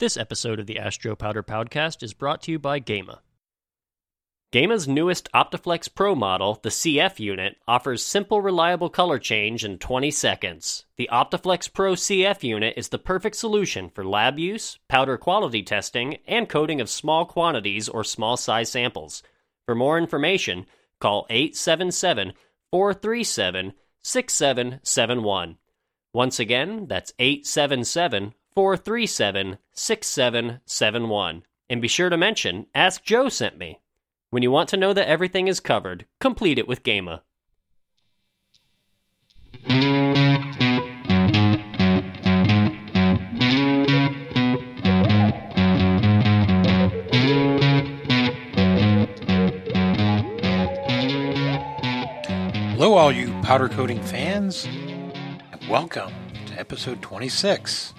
This 0.00 0.16
episode 0.16 0.58
of 0.58 0.66
the 0.66 0.78
Ask 0.78 1.02
Joe 1.02 1.14
Powder 1.14 1.42
Podcast 1.42 2.02
is 2.02 2.14
brought 2.14 2.40
to 2.44 2.52
you 2.52 2.58
by 2.58 2.78
Gema. 2.78 3.20
Gema's 4.50 4.88
newest 4.88 5.30
Optiflex 5.34 5.94
Pro 5.94 6.14
model, 6.14 6.58
the 6.62 6.70
CF 6.70 7.20
unit, 7.20 7.58
offers 7.68 8.02
simple, 8.02 8.40
reliable 8.40 8.88
color 8.88 9.18
change 9.18 9.62
in 9.62 9.76
20 9.76 10.10
seconds. 10.10 10.86
The 10.96 11.10
Optiflex 11.12 11.70
Pro 11.70 11.92
CF 11.92 12.42
unit 12.42 12.72
is 12.78 12.88
the 12.88 12.96
perfect 12.96 13.36
solution 13.36 13.90
for 13.90 14.02
lab 14.02 14.38
use, 14.38 14.78
powder 14.88 15.18
quality 15.18 15.62
testing, 15.62 16.16
and 16.26 16.48
coating 16.48 16.80
of 16.80 16.88
small 16.88 17.26
quantities 17.26 17.86
or 17.86 18.02
small 18.02 18.38
size 18.38 18.70
samples. 18.70 19.22
For 19.66 19.74
more 19.74 19.98
information, 19.98 20.64
call 20.98 21.26
877 21.28 22.32
437 22.70 23.74
6771. 24.02 25.58
Once 26.14 26.40
again, 26.40 26.86
that's 26.86 27.12
877 27.18 28.32
437 28.54 29.58
6771. 29.72 31.42
And 31.68 31.80
be 31.80 31.88
sure 31.88 32.10
to 32.10 32.16
mention, 32.16 32.66
Ask 32.74 33.04
Joe 33.04 33.28
sent 33.28 33.56
me. 33.56 33.80
When 34.30 34.42
you 34.42 34.50
want 34.50 34.68
to 34.70 34.76
know 34.76 34.92
that 34.92 35.08
everything 35.08 35.48
is 35.48 35.60
covered, 35.60 36.06
complete 36.20 36.58
it 36.58 36.68
with 36.68 36.82
Gema. 36.82 37.22
Hello, 52.80 52.94
all 52.94 53.12
you 53.12 53.30
powder 53.42 53.68
coating 53.68 54.02
fans, 54.02 54.64
and 54.64 55.68
welcome 55.68 56.12
to 56.46 56.58
episode 56.58 57.02
26, 57.02 57.92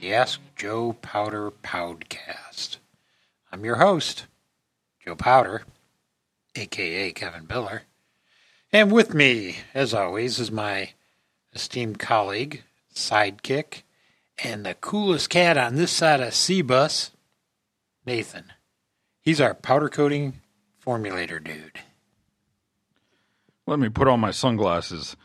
the 0.00 0.14
Ask 0.14 0.40
Joe 0.54 0.92
Powder 1.02 1.50
Podcast. 1.50 2.76
I'm 3.50 3.64
your 3.64 3.76
host, 3.76 4.26
Joe 5.04 5.16
Powder, 5.16 5.64
aka 6.54 7.10
Kevin 7.12 7.46
Biller, 7.46 7.80
and 8.72 8.92
with 8.92 9.12
me, 9.12 9.56
as 9.74 9.92
always, 9.94 10.38
is 10.38 10.52
my 10.52 10.90
esteemed 11.52 11.98
colleague, 11.98 12.62
sidekick, 12.94 13.82
and 14.42 14.64
the 14.64 14.74
coolest 14.74 15.30
cat 15.30 15.58
on 15.58 15.74
this 15.74 15.90
side 15.90 16.20
of 16.20 16.34
C-Bus, 16.34 17.10
Nathan. 18.06 18.52
He's 19.20 19.40
our 19.40 19.54
powder 19.54 19.88
coating 19.88 20.34
formulator 20.84 21.42
dude. 21.42 21.80
Let 23.66 23.80
me 23.80 23.88
put 23.88 24.06
on 24.06 24.20
my 24.20 24.30
sunglasses. 24.30 25.16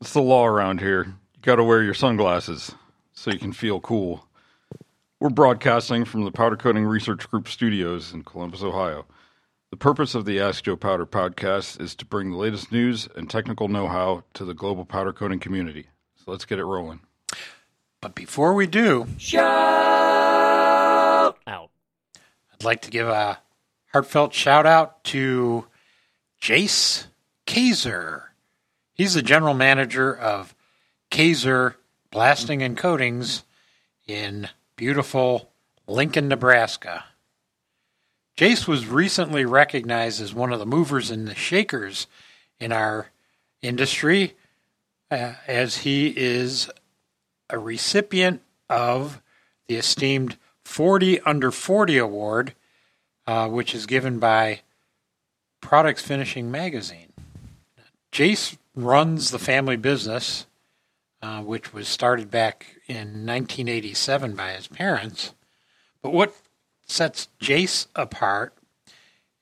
It's 0.00 0.14
the 0.14 0.22
law 0.22 0.46
around 0.46 0.80
here. 0.80 1.04
You 1.04 1.42
got 1.42 1.56
to 1.56 1.64
wear 1.64 1.82
your 1.82 1.94
sunglasses 1.94 2.74
so 3.14 3.30
you 3.30 3.38
can 3.38 3.52
feel 3.52 3.80
cool. 3.80 4.26
We're 5.20 5.30
broadcasting 5.30 6.04
from 6.04 6.24
the 6.24 6.32
Powder 6.32 6.56
Coating 6.56 6.84
Research 6.84 7.30
Group 7.30 7.48
studios 7.48 8.12
in 8.12 8.24
Columbus, 8.24 8.62
Ohio. 8.62 9.06
The 9.70 9.76
purpose 9.76 10.14
of 10.14 10.24
the 10.24 10.38
Ask 10.40 10.64
Joe 10.64 10.76
Powder 10.76 11.06
podcast 11.06 11.80
is 11.80 11.94
to 11.96 12.04
bring 12.04 12.30
the 12.30 12.36
latest 12.36 12.70
news 12.70 13.08
and 13.16 13.30
technical 13.30 13.68
know 13.68 13.88
how 13.88 14.24
to 14.34 14.44
the 14.44 14.54
global 14.54 14.84
powder 14.84 15.12
coating 15.12 15.40
community. 15.40 15.86
So 16.16 16.30
let's 16.30 16.44
get 16.44 16.58
it 16.58 16.64
rolling. 16.64 17.00
But 18.00 18.14
before 18.14 18.52
we 18.54 18.66
do, 18.66 19.06
shout 19.16 19.46
Out. 21.46 21.70
I'd 22.52 22.64
like 22.64 22.82
to 22.82 22.90
give 22.90 23.08
a 23.08 23.38
heartfelt 23.92 24.34
shout 24.34 24.66
out 24.66 25.02
to 25.04 25.66
Jase 26.38 27.06
Kaser. 27.46 28.32
He's 28.92 29.14
the 29.14 29.22
general 29.22 29.54
manager 29.54 30.14
of 30.14 30.54
Kaiser 31.10 31.76
Blasting 32.14 32.62
and 32.62 32.76
Coatings 32.76 33.42
in 34.06 34.48
beautiful 34.76 35.50
Lincoln, 35.88 36.28
Nebraska. 36.28 37.06
Jase 38.36 38.68
was 38.68 38.86
recently 38.86 39.44
recognized 39.44 40.20
as 40.20 40.32
one 40.32 40.52
of 40.52 40.60
the 40.60 40.64
movers 40.64 41.10
and 41.10 41.26
the 41.26 41.34
shakers 41.34 42.06
in 42.60 42.70
our 42.70 43.10
industry, 43.62 44.34
uh, 45.10 45.32
as 45.48 45.78
he 45.78 46.16
is 46.16 46.70
a 47.50 47.58
recipient 47.58 48.42
of 48.70 49.20
the 49.66 49.74
esteemed 49.74 50.36
40 50.64 51.18
Under 51.22 51.50
40 51.50 51.98
Award, 51.98 52.54
uh, 53.26 53.48
which 53.48 53.74
is 53.74 53.86
given 53.86 54.20
by 54.20 54.60
Products 55.60 56.02
Finishing 56.02 56.48
Magazine. 56.48 57.12
Jase 58.12 58.56
runs 58.76 59.32
the 59.32 59.40
family 59.40 59.76
business, 59.76 60.46
uh, 61.24 61.40
which 61.40 61.72
was 61.72 61.88
started 61.88 62.30
back 62.30 62.66
in 62.86 63.24
1987 63.24 64.34
by 64.34 64.50
his 64.50 64.68
parents. 64.68 65.32
But 66.02 66.12
what 66.12 66.36
sets 66.84 67.28
Jase 67.40 67.86
apart 67.96 68.52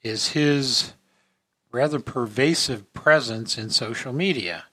is 0.00 0.28
his 0.28 0.92
rather 1.72 1.98
pervasive 1.98 2.92
presence 2.92 3.58
in 3.58 3.70
social 3.70 4.12
media. 4.12 4.66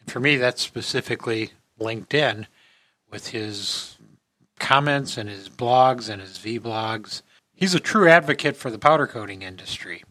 And 0.00 0.10
for 0.10 0.18
me, 0.18 0.38
that's 0.38 0.60
specifically 0.60 1.52
LinkedIn 1.78 2.46
with 3.08 3.28
his 3.28 3.96
comments 4.58 5.16
and 5.16 5.28
his 5.28 5.48
blogs 5.48 6.08
and 6.08 6.20
his 6.20 6.36
vlogs. 6.38 7.22
He's 7.54 7.76
a 7.76 7.80
true 7.80 8.08
advocate 8.08 8.56
for 8.56 8.72
the 8.72 8.78
powder 8.78 9.06
coating 9.06 9.42
industry. 9.42 10.02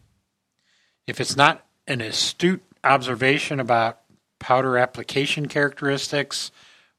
If 1.06 1.20
it's 1.20 1.36
not 1.36 1.66
an 1.86 2.00
astute 2.00 2.62
observation 2.82 3.60
about 3.60 3.99
powder 4.40 4.76
application 4.76 5.46
characteristics 5.46 6.50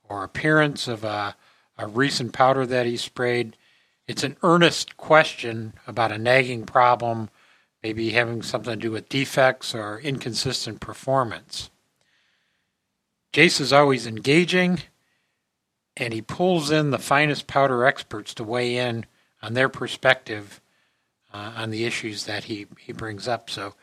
or 0.07 0.23
appearance 0.23 0.87
of 0.87 1.03
a, 1.03 1.35
a 1.77 1.87
recent 1.87 2.31
powder 2.31 2.65
that 2.65 2.85
he 2.85 2.95
sprayed, 2.95 3.57
it's 4.07 4.23
an 4.23 4.37
earnest 4.43 4.95
question 4.95 5.73
about 5.87 6.11
a 6.11 6.17
nagging 6.17 6.65
problem, 6.65 7.29
maybe 7.83 8.11
having 8.11 8.41
something 8.41 8.73
to 8.73 8.79
do 8.79 8.91
with 8.91 9.09
defects 9.09 9.75
or 9.75 9.99
inconsistent 9.99 10.79
performance. 10.79 11.69
Jase 13.33 13.59
is 13.59 13.73
always 13.73 14.05
engaging, 14.05 14.81
and 15.95 16.13
he 16.13 16.21
pulls 16.21 16.71
in 16.71 16.91
the 16.91 16.99
finest 16.99 17.47
powder 17.47 17.85
experts 17.85 18.33
to 18.33 18.43
weigh 18.43 18.77
in 18.77 19.05
on 19.41 19.53
their 19.53 19.69
perspective 19.69 20.61
uh, 21.33 21.53
on 21.55 21.71
the 21.71 21.85
issues 21.85 22.25
that 22.25 22.45
he, 22.45 22.67
he 22.79 22.91
brings 22.91 23.27
up. 23.27 23.49
So, 23.49 23.75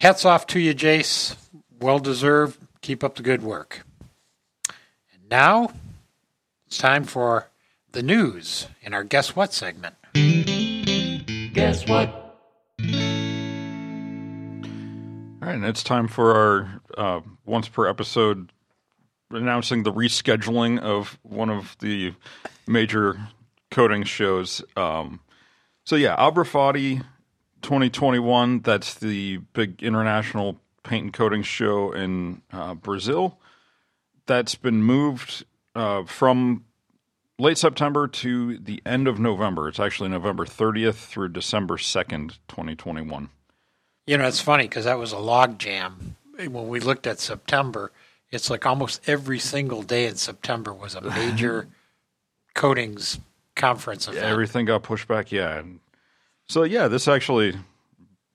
hats 0.00 0.24
off 0.24 0.46
to 0.48 0.60
you, 0.60 0.74
Jase. 0.74 1.36
Well 1.80 1.98
deserved. 1.98 2.58
Keep 2.82 3.02
up 3.02 3.14
the 3.14 3.22
good 3.22 3.42
work. 3.42 3.86
And 4.68 5.28
now 5.30 5.72
it's 6.66 6.76
time 6.76 7.04
for 7.04 7.48
the 7.92 8.02
news 8.02 8.66
in 8.82 8.92
our 8.92 9.02
Guess 9.02 9.34
What 9.34 9.54
segment. 9.54 9.94
Guess 11.54 11.88
what? 11.88 12.08
All 15.42 15.48
right, 15.48 15.54
and 15.54 15.64
it's 15.64 15.82
time 15.82 16.06
for 16.06 16.34
our 16.34 16.80
uh, 16.98 17.20
once 17.46 17.68
per 17.68 17.88
episode 17.88 18.52
announcing 19.30 19.82
the 19.82 19.92
rescheduling 19.92 20.78
of 20.80 21.18
one 21.22 21.48
of 21.48 21.76
the 21.80 22.12
major 22.66 23.18
coding 23.70 24.04
shows. 24.04 24.62
Um, 24.76 25.20
so 25.84 25.96
yeah, 25.96 26.14
Abrafati 26.16 27.02
2021. 27.62 28.60
That's 28.60 28.94
the 28.94 29.38
big 29.54 29.82
international 29.82 30.60
paint 30.82 31.04
and 31.04 31.12
coating 31.12 31.42
show 31.42 31.92
in 31.92 32.42
uh, 32.52 32.74
Brazil. 32.74 33.38
That's 34.26 34.54
been 34.54 34.82
moved 34.82 35.44
uh, 35.74 36.04
from 36.04 36.64
late 37.38 37.58
September 37.58 38.06
to 38.06 38.58
the 38.58 38.82
end 38.84 39.08
of 39.08 39.18
November. 39.18 39.68
It's 39.68 39.80
actually 39.80 40.08
November 40.10 40.44
30th 40.44 41.06
through 41.06 41.30
December 41.30 41.76
2nd, 41.76 42.38
2021. 42.48 43.30
You 44.06 44.18
know, 44.18 44.26
it's 44.26 44.40
funny 44.40 44.64
because 44.64 44.84
that 44.84 44.98
was 44.98 45.12
a 45.12 45.18
log 45.18 45.58
jam. 45.58 46.16
When 46.36 46.68
we 46.68 46.80
looked 46.80 47.06
at 47.06 47.20
September, 47.20 47.92
it's 48.30 48.50
like 48.50 48.64
almost 48.66 49.08
every 49.08 49.38
single 49.38 49.82
day 49.82 50.06
in 50.06 50.16
September 50.16 50.72
was 50.72 50.94
a 50.94 51.00
major 51.00 51.68
coatings 52.54 53.20
conference 53.56 54.08
event. 54.08 54.24
Everything 54.24 54.64
got 54.64 54.82
pushed 54.82 55.06
back, 55.06 55.32
yeah. 55.32 55.62
So 56.48 56.62
yeah, 56.62 56.88
this 56.88 57.08
actually 57.08 57.56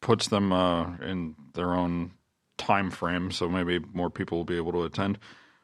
puts 0.02 0.28
them 0.28 0.54
uh, 0.54 0.98
in 0.98 1.36
their 1.54 1.74
own 1.74 2.12
time 2.58 2.90
frame, 2.92 3.32
so 3.32 3.50
maybe 3.50 3.80
more 3.94 4.10
people 4.10 4.38
will 4.38 4.46
be 4.46 4.58
able 4.58 4.72
to 4.74 4.84
attend. 4.84 5.18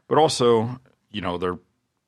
But 0.07 0.17
also, 0.17 0.79
you 1.11 1.21
know, 1.21 1.37
they're 1.37 1.59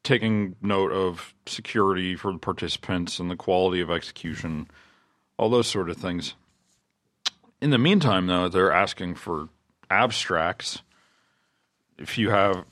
taking 0.04 0.56
note 0.62 0.92
of 0.92 1.34
security 1.46 2.16
for 2.16 2.34
the 2.34 2.40
participants 2.40 3.20
and 3.20 3.32
the 3.32 3.36
quality 3.36 3.82
of 3.82 3.90
execution, 3.90 4.68
all 5.38 5.50
those 5.50 5.68
sort 5.68 5.90
of 5.90 5.98
things. 5.98 6.36
In 7.62 7.70
the 7.70 7.78
meantime, 7.78 8.28
though, 8.28 8.50
they're 8.50 8.74
asking 8.74 9.16
for 9.16 9.48
abstracts. 9.90 10.82
If 11.98 12.18
you 12.18 12.32
have 12.32 12.66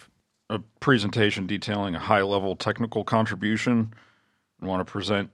a 0.49 0.59
presentation 0.81 1.47
detailing 1.47 1.95
a 1.95 1.99
high 1.99 2.23
level 2.23 2.57
technical 2.57 3.05
contribution 3.05 3.93
and 4.59 4.69
want 4.69 4.85
to 4.85 4.91
present 4.91 5.29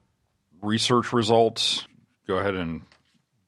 research 0.62 1.12
results, 1.12 1.88
go 2.28 2.38
ahead 2.38 2.54
and 2.54 2.84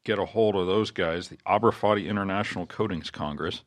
get 0.10 0.18
a 0.18 0.26
hold 0.26 0.56
of 0.56 0.66
those 0.66 0.90
guys, 0.90 1.28
the 1.28 1.38
Abrafati 1.48 2.08
International 2.08 2.66
Coatings 2.66 3.12
Congress. 3.12 3.64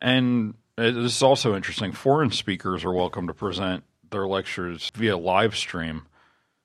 And 0.00 0.54
this 0.76 0.96
is 0.96 1.22
also 1.22 1.54
interesting. 1.54 1.92
Foreign 1.92 2.30
speakers 2.30 2.82
are 2.82 2.92
welcome 2.94 3.26
to 3.26 3.34
present 3.34 3.84
their 4.10 4.26
lectures 4.26 4.90
via 4.94 5.18
live 5.18 5.54
stream. 5.54 6.06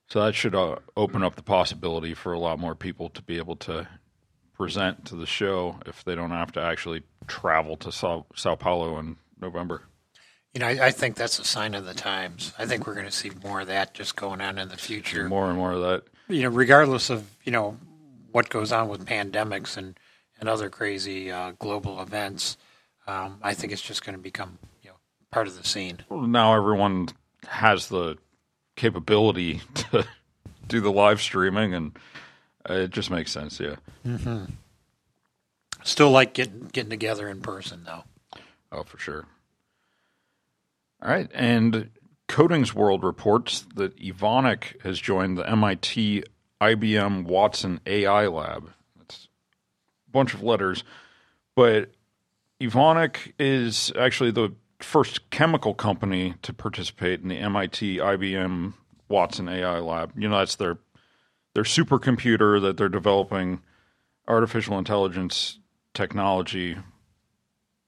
So 0.07 0.23
that 0.23 0.33
should 0.33 0.55
uh, 0.55 0.77
open 0.95 1.23
up 1.23 1.35
the 1.35 1.43
possibility 1.43 2.13
for 2.13 2.31
a 2.31 2.39
lot 2.39 2.57
more 2.57 2.73
people 2.73 3.09
to 3.09 3.21
be 3.21 3.37
able 3.37 3.57
to 3.57 3.85
present 4.53 5.03
to 5.05 5.15
the 5.15 5.25
show 5.25 5.77
if 5.85 6.05
they 6.05 6.15
don't 6.15 6.31
have 6.31 6.53
to 6.53 6.61
actually 6.61 7.03
travel 7.27 7.75
to 7.77 7.91
Sao, 7.91 8.25
Sao 8.33 8.55
Paulo 8.55 8.97
in 8.97 9.17
November. 9.41 9.81
You 10.53 10.61
know, 10.61 10.67
I, 10.67 10.85
I 10.85 10.91
think 10.91 11.17
that's 11.17 11.37
a 11.37 11.43
sign 11.43 11.73
of 11.73 11.85
the 11.85 11.93
times. 11.93 12.53
I 12.57 12.65
think 12.65 12.87
we're 12.87 12.93
going 12.93 13.07
to 13.07 13.11
see 13.11 13.31
more 13.43 13.59
of 13.59 13.67
that 13.67 13.93
just 13.93 14.15
going 14.15 14.39
on 14.39 14.57
in 14.57 14.69
the 14.69 14.77
future. 14.77 15.27
More 15.27 15.49
and 15.49 15.57
more 15.57 15.73
of 15.73 15.81
that. 15.81 16.03
You 16.29 16.43
know, 16.43 16.49
regardless 16.49 17.09
of 17.09 17.29
you 17.43 17.51
know 17.51 17.77
what 18.35 18.49
goes 18.49 18.73
on 18.73 18.89
with 18.89 19.05
pandemics 19.05 19.77
and 19.77 19.97
and 20.41 20.49
other 20.49 20.69
crazy 20.69 21.31
uh, 21.31 21.53
global 21.57 22.01
events, 22.01 22.57
um, 23.07 23.37
I 23.41 23.53
think 23.53 23.71
it's 23.71 23.81
just 23.81 24.03
going 24.03 24.17
to 24.17 24.21
become 24.21 24.59
you 24.83 24.89
know 24.89 24.97
part 25.31 25.47
of 25.47 25.57
the 25.57 25.65
scene. 25.65 25.99
Well, 26.09 26.23
now 26.23 26.53
everyone 26.53 27.07
has 27.47 27.87
the 27.87 28.17
capability 28.75 29.61
to 29.75 30.05
do 30.67 30.81
the 30.81 30.91
live 30.91 31.21
streaming, 31.21 31.73
and 31.73 31.97
it 32.69 32.89
just 32.89 33.09
makes 33.09 33.31
sense. 33.31 33.57
Yeah. 33.57 33.75
Mm-hmm. 34.05 34.51
Still 35.85 36.11
like 36.11 36.33
getting 36.33 36.67
getting 36.73 36.89
together 36.89 37.29
in 37.29 37.39
person 37.39 37.85
though. 37.85 38.03
Oh, 38.69 38.83
for 38.83 38.97
sure. 38.97 39.25
All 41.01 41.09
right, 41.09 41.31
and 41.33 41.89
Coatings 42.27 42.75
World 42.75 43.01
reports 43.01 43.65
that 43.75 43.95
Evonik 43.97 44.81
has 44.81 44.99
joined 44.99 45.37
the 45.37 45.49
MIT 45.49 46.25
IBM 46.61 47.25
Watson 47.25 47.79
AI 47.85 48.27
Lab. 48.27 48.71
That's 48.97 49.27
a 50.07 50.11
bunch 50.11 50.33
of 50.33 50.41
letters, 50.41 50.83
but 51.55 51.91
Evonik 52.61 53.33
is 53.37 53.91
actually 53.97 54.31
the 54.31 54.53
first 54.79 55.29
chemical 55.29 55.73
company 55.73 56.35
to 56.41 56.53
participate 56.53 57.21
in 57.21 57.27
the 57.29 57.37
MIT 57.37 57.97
IBM 57.97 58.73
Watson 59.09 59.49
AI 59.49 59.79
Lab. 59.79 60.13
You 60.17 60.29
know, 60.29 60.39
that's 60.39 60.55
their 60.55 60.77
their 61.53 61.63
supercomputer 61.63 62.61
that 62.61 62.77
they're 62.77 62.89
developing 62.89 63.61
artificial 64.27 64.77
intelligence 64.77 65.59
technology 65.93 66.77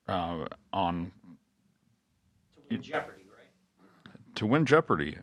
uh, 0.07 0.45
on 0.71 1.11
to 2.55 2.61
win 2.69 2.81
Jeopardy, 2.81 3.23
right? 3.29 4.35
To 4.35 4.45
win 4.45 4.65
Jeopardy. 4.65 5.17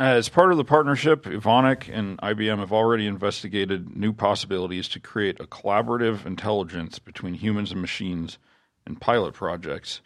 As 0.00 0.28
part 0.28 0.50
of 0.50 0.58
the 0.58 0.64
partnership, 0.64 1.22
Evonik 1.24 1.88
and 1.92 2.18
IBM 2.18 2.58
have 2.58 2.72
already 2.72 3.06
investigated 3.06 3.96
new 3.96 4.12
possibilities 4.12 4.88
to 4.88 4.98
create 4.98 5.38
a 5.38 5.46
collaborative 5.46 6.26
intelligence 6.26 6.98
between 6.98 7.34
humans 7.34 7.70
and 7.70 7.80
machines 7.80 8.38
in 8.86 8.96
pilot 8.96 9.34
projects. 9.34 10.00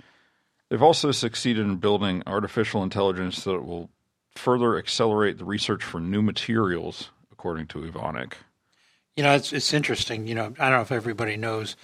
They've 0.68 0.82
also 0.82 1.10
succeeded 1.10 1.64
in 1.64 1.76
building 1.76 2.22
artificial 2.26 2.82
intelligence 2.82 3.44
that 3.44 3.64
will 3.64 3.88
further 4.34 4.76
accelerate 4.76 5.38
the 5.38 5.46
research 5.46 5.82
for 5.82 6.00
new 6.00 6.20
materials, 6.20 7.10
according 7.32 7.68
to 7.68 7.78
Evonik. 7.78 8.34
You 9.16 9.22
know, 9.24 9.34
it's 9.34 9.54
it's 9.54 9.72
interesting. 9.72 10.26
You 10.26 10.34
know, 10.34 10.54
I 10.58 10.68
don't 10.68 10.78
know 10.78 10.82
if 10.82 10.92
everybody 10.92 11.38
knows 11.38 11.76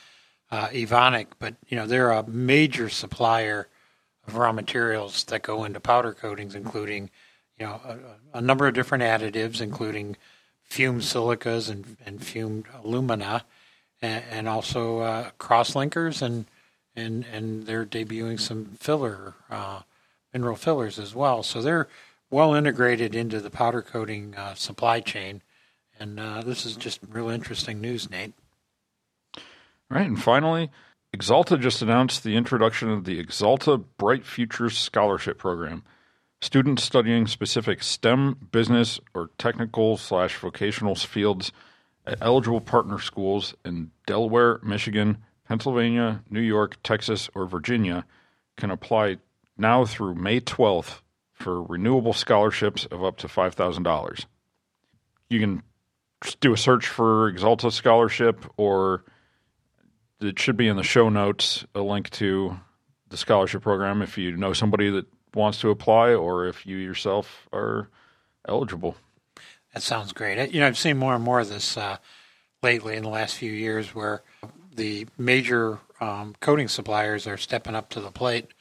uh, 0.51 0.69
Evonik, 0.69 1.29
but 1.39 1.55
you 1.69 1.77
know 1.77 1.87
they're 1.87 2.11
a 2.11 2.29
major 2.29 2.91
supplier 2.91 3.69
of 4.29 4.37
raw 4.37 4.53
materials 4.53 5.25
that 5.25 5.43
go 5.43 5.65
into 5.65 5.81
powder 5.81 6.13
coatings, 6.13 6.55
including 6.55 7.11
you 7.59 7.67
know 7.67 7.81
a, 8.33 8.39
a 8.39 8.41
number 8.41 8.67
of 8.67 8.75
different 8.75 9.05
additives, 9.05 9.61
including 9.61 10.17
fumed 10.63 11.03
silicas 11.03 11.71
and, 11.71 11.97
and 12.05 12.25
fumed 12.25 12.65
alumina, 12.83 13.45
and, 14.03 14.25
and 14.31 14.49
also 14.49 14.99
uh, 14.99 15.31
cross 15.39 15.75
linkers 15.75 16.23
and 16.23 16.47
and 16.97 17.25
and 17.33 17.67
they're 17.67 17.87
debuting 17.87 18.39
some 18.39 18.67
filler 18.79 19.35
uh, 19.51 19.81
mineral 20.33 20.57
fillers 20.57 20.99
as 20.99 21.15
well. 21.15 21.43
So 21.43 21.63
they're 21.63 21.89
well 22.31 22.55
integrated 22.55 23.15
into 23.15 23.41
the 23.41 23.51
powder 23.51 23.83
coating 23.83 24.35
uh, 24.37 24.55
supply 24.55 25.01
chain, 25.01 25.43
and 25.99 26.19
uh, 26.19 26.43
this 26.43 26.67
is 26.67 26.77
just 26.77 27.01
real 27.09 27.29
interesting 27.29 27.81
news, 27.81 28.11
Nate. 28.11 28.35
Right, 29.89 30.07
and 30.07 30.21
finally, 30.21 30.71
Axalta 31.15 31.61
just 31.61 31.83
announced 31.83 32.25
the 32.25 32.37
introduction 32.37 32.91
of 32.91 33.05
the 33.05 33.23
Axalta 33.23 33.85
Bright 33.99 34.25
Futures 34.25 34.77
Scholarship 34.77 35.39
Program. 35.39 35.85
Students 36.45 36.85
studying 36.85 37.27
specific 37.27 37.83
STEM, 37.83 38.49
business, 38.53 39.01
or 39.15 39.31
technical 39.39 39.97
slash 39.97 40.37
vocational 40.37 40.95
fields 40.95 41.53
at 42.07 42.19
eligible 42.21 42.61
partner 42.61 42.99
schools 42.99 43.55
in 43.65 43.93
Delaware, 44.07 44.61
Michigan, 44.63 45.17
Pennsylvania, 45.49 46.23
New 46.29 46.43
York, 46.43 46.77
Texas, 46.83 47.31
or 47.35 47.47
Virginia 47.47 48.05
can 48.59 48.71
apply 48.71 49.17
now 49.57 49.87
through 49.87 50.17
May 50.17 50.39
12th 50.39 51.01
for 51.33 51.63
renewable 51.63 52.13
scholarships 52.13 52.85
of 52.91 53.03
up 53.03 53.17
to 53.17 53.27
$5,000. 53.27 54.27
You 55.31 55.41
can 55.41 55.63
do 56.41 56.53
a 56.53 56.59
search 56.59 56.87
for 56.87 57.33
Axalta 57.33 57.73
Scholarship, 57.73 58.45
or 58.59 59.03
it 60.21 60.39
should 60.39 60.59
be 60.59 60.69
in 60.69 60.77
the 60.77 60.83
show 60.83 61.09
notes 61.09 61.65
a 61.75 61.81
link 61.81 62.11
to 62.11 62.61
the 63.09 63.17
scholarship 63.17 63.63
program 63.63 64.03
if 64.03 64.19
you 64.19 64.37
know 64.37 64.53
somebody 64.53 64.91
that 64.91 65.07
wants 65.35 65.61
to 65.61 65.71
apply 65.71 66.15
or 66.15 66.47
if 66.47 66.67
you 66.67 66.77
yourself 66.77 67.49
are 67.53 67.89
eligible. 68.47 68.97
That 69.73 69.83
sounds 69.83 70.13
great. 70.13 70.53
You 70.53 70.61
know, 70.61 70.67
I've 70.67 70.79
seen 70.79 70.99
more 70.99 71.15
and 71.15 71.25
more 71.25 71.41
of 71.41 71.49
this 71.49 71.77
uh, 71.77 71.97
lately 72.63 72.97
in 72.97 73.03
the 73.03 73.09
last 73.09 73.35
few 73.37 73.51
years 73.51 73.95
where 73.95 74.23
the 74.75 75.07
major 75.19 75.81
um, 76.01 76.35
coating 76.41 76.69
suppliers 76.69 77.27
are 77.27 77.37
stepping 77.37 77.75
up 77.75 77.89
to 77.91 78.01
the 78.01 78.11
plate 78.11 78.53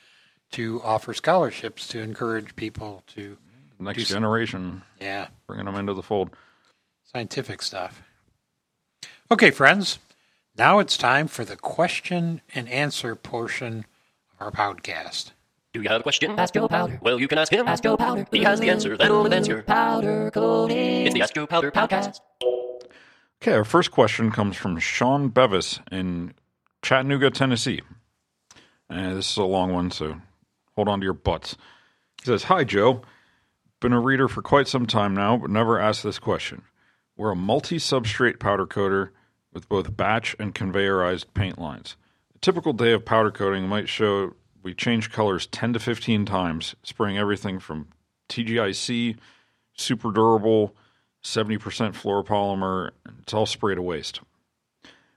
to 0.51 0.81
offer 0.83 1.13
scholarships 1.13 1.87
to 1.89 1.99
encourage 1.99 2.55
people 2.55 3.03
to 3.07 3.37
next 3.79 4.05
generation. 4.05 4.83
Yeah, 4.99 5.27
bringing 5.47 5.65
them 5.65 5.75
into 5.75 5.93
the 5.93 6.03
fold. 6.03 6.29
Scientific 7.03 7.61
stuff. 7.61 8.01
Okay, 9.31 9.51
friends. 9.51 9.99
Now 10.55 10.79
it's 10.79 10.97
time 10.97 11.27
for 11.27 11.43
the 11.43 11.55
question 11.55 12.41
and 12.53 12.69
answer 12.69 13.15
portion 13.15 13.85
of 14.31 14.41
our 14.41 14.51
podcast. 14.51 15.31
Do 15.73 15.81
you 15.81 15.89
have 15.89 16.01
a 16.01 16.03
question? 16.03 16.37
Ask 16.37 16.53
Joe 16.53 16.67
Powder. 16.67 16.99
Well, 17.01 17.19
you 17.19 17.27
can 17.27 17.39
ask 17.39 17.51
him. 17.51 17.67
Ask 17.67 17.81
Joe 17.81 17.97
Powder. 17.97 18.27
He 18.31 18.43
has 18.43 18.59
the 18.59 18.69
answer. 18.69 18.95
That'll 18.95 19.25
advance 19.25 19.47
your 19.47 19.63
powder 19.63 20.29
coating. 20.29 21.07
It's 21.07 21.15
the 21.15 21.23
Ask 21.23 21.33
Joe 21.33 21.47
Powder 21.47 21.71
podcast. 21.71 22.19
Okay, 23.41 23.53
our 23.53 23.63
first 23.63 23.89
question 23.89 24.29
comes 24.29 24.55
from 24.55 24.77
Sean 24.77 25.29
Bevis 25.29 25.79
in 25.91 26.35
Chattanooga, 26.83 27.31
Tennessee. 27.31 27.81
And 28.87 29.17
this 29.17 29.31
is 29.31 29.37
a 29.37 29.43
long 29.45 29.73
one, 29.73 29.89
so 29.89 30.17
hold 30.75 30.89
on 30.89 30.99
to 30.99 31.03
your 31.03 31.13
butts. 31.13 31.57
He 32.21 32.25
says, 32.25 32.43
Hi, 32.43 32.63
Joe. 32.63 33.01
Been 33.79 33.93
a 33.93 33.99
reader 33.99 34.27
for 34.27 34.43
quite 34.43 34.67
some 34.67 34.85
time 34.85 35.15
now, 35.15 35.37
but 35.37 35.49
never 35.49 35.79
asked 35.79 36.03
this 36.03 36.19
question. 36.19 36.61
We're 37.17 37.31
a 37.31 37.35
multi 37.35 37.77
substrate 37.77 38.39
powder 38.39 38.67
coater 38.67 39.11
with 39.51 39.67
both 39.69 39.97
batch 39.97 40.35
and 40.37 40.53
conveyorized 40.53 41.25
paint 41.33 41.57
lines. 41.57 41.95
A 42.35 42.39
typical 42.39 42.73
day 42.73 42.91
of 42.91 43.05
powder 43.05 43.31
coating 43.31 43.67
might 43.67 43.89
show 43.89 44.35
we 44.63 44.73
change 44.73 45.11
colors 45.11 45.45
10 45.47 45.73
to 45.73 45.79
15 45.79 46.25
times, 46.25 46.75
spraying 46.83 47.17
everything 47.17 47.59
from 47.59 47.89
TGIC, 48.29 49.17
super 49.75 50.11
durable, 50.11 50.75
70% 51.23 51.59
fluoropolymer, 51.59 52.91
it's 53.21 53.33
all 53.33 53.45
spray 53.45 53.75
to 53.75 53.81
waste. 53.81 54.21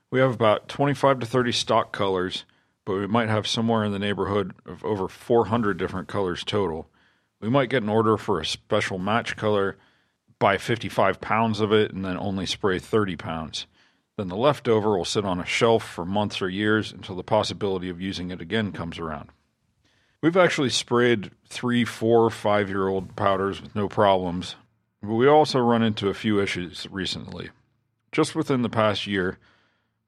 We 0.09 0.19
have 0.19 0.33
about 0.33 0.67
25 0.67 1.19
to 1.19 1.25
30 1.25 1.51
stock 1.51 1.91
colors, 1.91 2.45
but 2.85 2.95
we 2.95 3.07
might 3.07 3.29
have 3.29 3.47
somewhere 3.47 3.83
in 3.83 3.91
the 3.91 3.99
neighborhood 3.99 4.53
of 4.65 4.83
over 4.85 5.07
400 5.07 5.77
different 5.77 6.07
colors 6.07 6.43
total. 6.43 6.89
We 7.41 7.49
might 7.49 7.69
get 7.69 7.83
an 7.83 7.89
order 7.89 8.17
for 8.17 8.39
a 8.39 8.45
special 8.45 8.97
match 8.97 9.35
color, 9.35 9.77
buy 10.39 10.57
55 10.57 11.19
pounds 11.19 11.59
of 11.59 11.73
it, 11.73 11.91
and 11.91 12.05
then 12.05 12.17
only 12.17 12.45
spray 12.45 12.79
30 12.79 13.15
pounds. 13.17 13.67
Then 14.17 14.29
the 14.29 14.37
leftover 14.37 14.97
will 14.97 15.05
sit 15.05 15.25
on 15.25 15.39
a 15.39 15.45
shelf 15.45 15.87
for 15.87 16.05
months 16.05 16.41
or 16.41 16.49
years 16.49 16.91
until 16.91 17.15
the 17.15 17.23
possibility 17.23 17.89
of 17.89 18.01
using 18.01 18.31
it 18.31 18.41
again 18.41 18.71
comes 18.71 18.97
around. 18.97 19.29
We've 20.21 20.37
actually 20.37 20.69
sprayed 20.69 21.29
three, 21.47 21.85
four, 21.85 22.29
five 22.29 22.69
year 22.69 22.87
old 22.87 23.15
powders 23.15 23.61
with 23.61 23.75
no 23.75 23.87
problems, 23.87 24.55
but 25.01 25.13
we 25.13 25.27
also 25.27 25.59
run 25.59 25.83
into 25.83 26.09
a 26.09 26.15
few 26.15 26.41
issues 26.41 26.87
recently. 26.89 27.49
Just 28.11 28.35
within 28.35 28.63
the 28.63 28.69
past 28.69 29.05
year, 29.05 29.37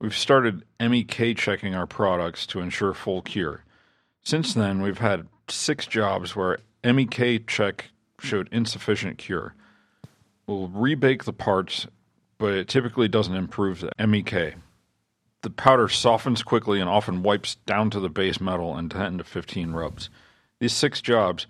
we've 0.02 0.18
started 0.18 0.64
MEK 0.80 1.38
checking 1.38 1.76
our 1.76 1.86
products 1.86 2.48
to 2.48 2.60
ensure 2.60 2.96
full 2.96 3.22
cure. 3.22 3.64
Since 4.24 4.54
then, 4.56 4.82
we've 4.82 4.98
had 4.98 5.28
six 5.48 5.86
jobs 5.86 6.36
where 6.36 6.58
MEK 6.84 7.46
check 7.48 7.92
showed 8.20 8.50
insufficient 8.52 9.20
cure. 9.20 9.54
We'll 10.48 10.70
rebake 10.70 11.26
the 11.26 11.34
parts, 11.34 11.86
but 12.40 12.54
it 12.54 12.68
typically 12.68 13.08
doesn't 13.08 13.36
improve 13.36 13.82
the 13.82 13.92
MEK. 14.08 14.56
The 15.42 15.50
powder 15.50 15.88
softens 15.88 16.44
quickly 16.44 16.82
and 16.82 16.90
often 16.90 17.24
wipes 17.24 17.56
down 17.66 17.90
to 17.92 18.00
the 18.02 18.10
base 18.10 18.42
metal 18.42 18.78
in 18.78 18.90
10 18.90 19.20
to 19.20 19.24
15 19.24 19.72
rubs. 19.72 20.10
These 20.60 20.74
six 20.74 21.02
jobs 21.02 21.48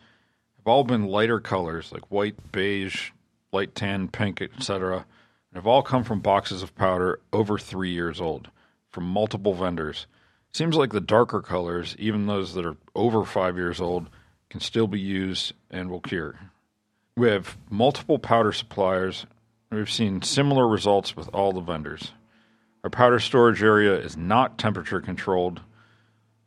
have 0.58 0.68
all 0.68 0.84
been 0.84 1.08
lighter 1.08 1.40
colors 1.40 1.92
like 1.92 2.12
white, 2.12 2.52
beige, 2.52 3.12
light 3.52 3.74
tan, 3.74 4.08
pink, 4.08 4.42
etc., 4.42 5.06
and 5.52 5.56
have 5.56 5.66
all 5.66 5.82
come 5.82 6.04
from 6.04 6.20
boxes 6.20 6.62
of 6.62 6.76
powder 6.76 7.20
over 7.34 7.58
three 7.58 7.90
years 7.90 8.22
old 8.22 8.50
from 8.92 9.06
multiple 9.06 9.56
vendors. 9.56 10.06
Seems 10.52 10.76
like 10.76 10.92
the 10.92 11.02
darker 11.02 11.42
colors, 11.42 11.96
even 11.98 12.28
those 12.28 12.54
that 12.54 12.66
are 12.66 12.78
over 12.96 13.26
five 13.26 13.56
years 13.58 13.82
old, 13.82 14.10
can 14.50 14.60
still 14.60 14.88
be 14.88 15.00
used 15.00 15.54
and 15.72 15.90
will 15.90 16.02
cure. 16.02 16.40
We 17.16 17.30
have 17.30 17.58
multiple 17.70 18.20
powder 18.20 18.52
suppliers. 18.52 19.26
We've 19.72 19.90
seen 19.90 20.22
similar 20.22 20.68
results 20.68 21.16
with 21.16 21.28
all 21.34 21.54
the 21.54 21.62
vendors. 21.62 22.14
Our 22.84 22.90
powder 22.90 23.20
storage 23.20 23.62
area 23.62 23.96
is 23.96 24.16
not 24.16 24.58
temperature 24.58 25.02
controlled. 25.02 25.62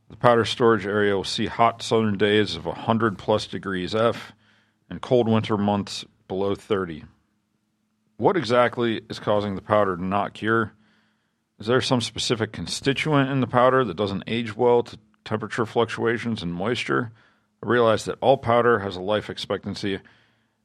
The 0.09 0.17
powder 0.17 0.45
storage 0.45 0.87
area 0.87 1.15
will 1.15 1.25
see 1.25 1.47
hot 1.47 1.83
southern 1.83 2.17
days 2.17 2.57
of 2.57 2.65
100 2.65 3.19
plus 3.19 3.47
degrees 3.47 3.95
F 3.95 4.33
and 4.89 5.01
cold 5.01 5.29
winter 5.29 5.59
months 5.59 6.05
below 6.29 6.55
30. 6.55 7.05
What 8.17 8.37
exactly 8.37 9.03
is 9.11 9.19
causing 9.19 9.57
the 9.57 9.62
powder 9.62 9.97
to 9.97 10.05
not 10.05 10.33
cure? 10.33 10.73
Is 11.59 11.67
there 11.67 11.81
some 11.81 12.01
specific 12.01 12.53
constituent 12.53 13.31
in 13.31 13.41
the 13.41 13.47
powder 13.47 13.85
that 13.85 13.97
doesn't 13.97 14.25
age 14.27 14.57
well 14.57 14.83
to 14.85 14.99
temperature 15.25 15.67
fluctuations 15.67 16.43
and 16.43 16.53
moisture? 16.53 17.12
I 17.62 17.69
realize 17.69 18.07
that 18.07 18.19
all 18.21 18.39
powder 18.39 18.79
has 18.79 18.97
a 18.97 19.03
life 19.03 19.29
expectancy 19.29 20.01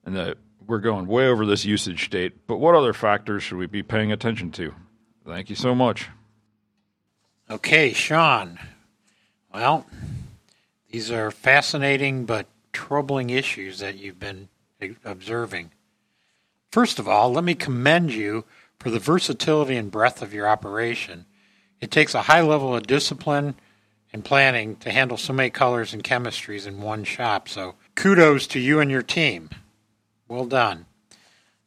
and 0.05 0.15
that 0.15 0.37
we're 0.65 0.79
going 0.79 1.07
way 1.07 1.27
over 1.27 1.45
this 1.45 1.65
usage 1.65 2.09
date, 2.09 2.47
but 2.47 2.57
what 2.57 2.75
other 2.75 2.93
factors 2.93 3.43
should 3.43 3.57
we 3.57 3.67
be 3.67 3.83
paying 3.83 4.11
attention 4.11 4.51
to? 4.51 4.73
Thank 5.27 5.49
you 5.49 5.57
so 5.57 5.75
much. 5.75 6.07
Okay, 7.49 7.91
Sean. 7.91 8.57
Well, 9.53 9.85
these 10.89 11.11
are 11.11 11.31
fascinating 11.31 12.23
but 12.23 12.47
troubling 12.71 13.29
issues 13.29 13.79
that 13.79 13.97
you've 13.97 14.21
been 14.21 14.47
observing. 15.03 15.71
First 16.71 16.97
of 16.97 17.09
all, 17.09 17.33
let 17.33 17.43
me 17.43 17.55
commend 17.55 18.13
you 18.13 18.45
for 18.79 18.89
the 18.89 18.99
versatility 18.99 19.75
and 19.75 19.91
breadth 19.91 20.21
of 20.21 20.33
your 20.33 20.47
operation. 20.47 21.25
It 21.81 21.91
takes 21.91 22.15
a 22.15 22.23
high 22.23 22.41
level 22.41 22.73
of 22.73 22.87
discipline 22.87 23.55
and 24.13 24.23
planning 24.23 24.77
to 24.77 24.91
handle 24.91 25.17
so 25.17 25.33
many 25.33 25.49
colors 25.49 25.93
and 25.93 26.05
chemistries 26.05 26.65
in 26.65 26.81
one 26.81 27.03
shop, 27.03 27.49
so 27.49 27.75
kudos 27.95 28.47
to 28.47 28.59
you 28.59 28.79
and 28.79 28.89
your 28.89 29.03
team. 29.03 29.49
Well 30.29 30.45
done. 30.45 30.85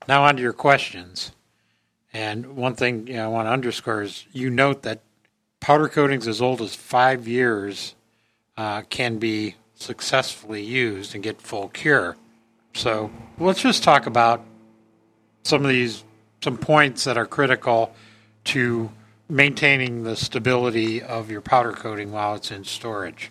Now, 0.09 0.25
on 0.25 0.37
to 0.37 0.43
your 0.43 0.55
questions. 0.55 1.33
And 2.13 2.57
one 2.57 2.75
thing 2.75 3.07
you 3.07 3.15
know, 3.15 3.25
I 3.25 3.29
want 3.29 3.47
to 3.47 3.53
underscore 3.53 4.03
is 4.03 4.25
you 4.33 4.51
note 4.51 4.83
that 4.83 5.01
powder 5.61 5.89
coatings 5.89 6.27
as 6.27 6.41
old 6.43 6.61
as 6.61 6.75
five 6.75 7.29
years 7.29 7.95
uh, 8.57 8.83
can 8.83 9.19
be 9.19 9.55
successfully 9.75 10.63
used 10.63 11.15
and 11.15 11.23
get 11.23 11.41
full 11.41 11.69
cure. 11.69 12.17
So 12.75 13.11
let's 13.39 13.63
just 13.63 13.83
talk 13.83 14.07
about 14.07 14.45
some 15.45 15.65
of 15.65 15.71
these 15.71 16.05
some 16.43 16.57
points 16.57 17.05
that 17.05 17.19
are 17.19 17.27
critical 17.27 17.95
to 18.45 18.91
maintaining 19.29 20.03
the 20.03 20.17
stability 20.17 21.03
of 21.03 21.31
your 21.31 21.41
powder 21.41 21.73
coating 21.73 22.11
while 22.11 22.35
it's 22.35 22.51
in 22.51 22.65
storage. 22.65 23.31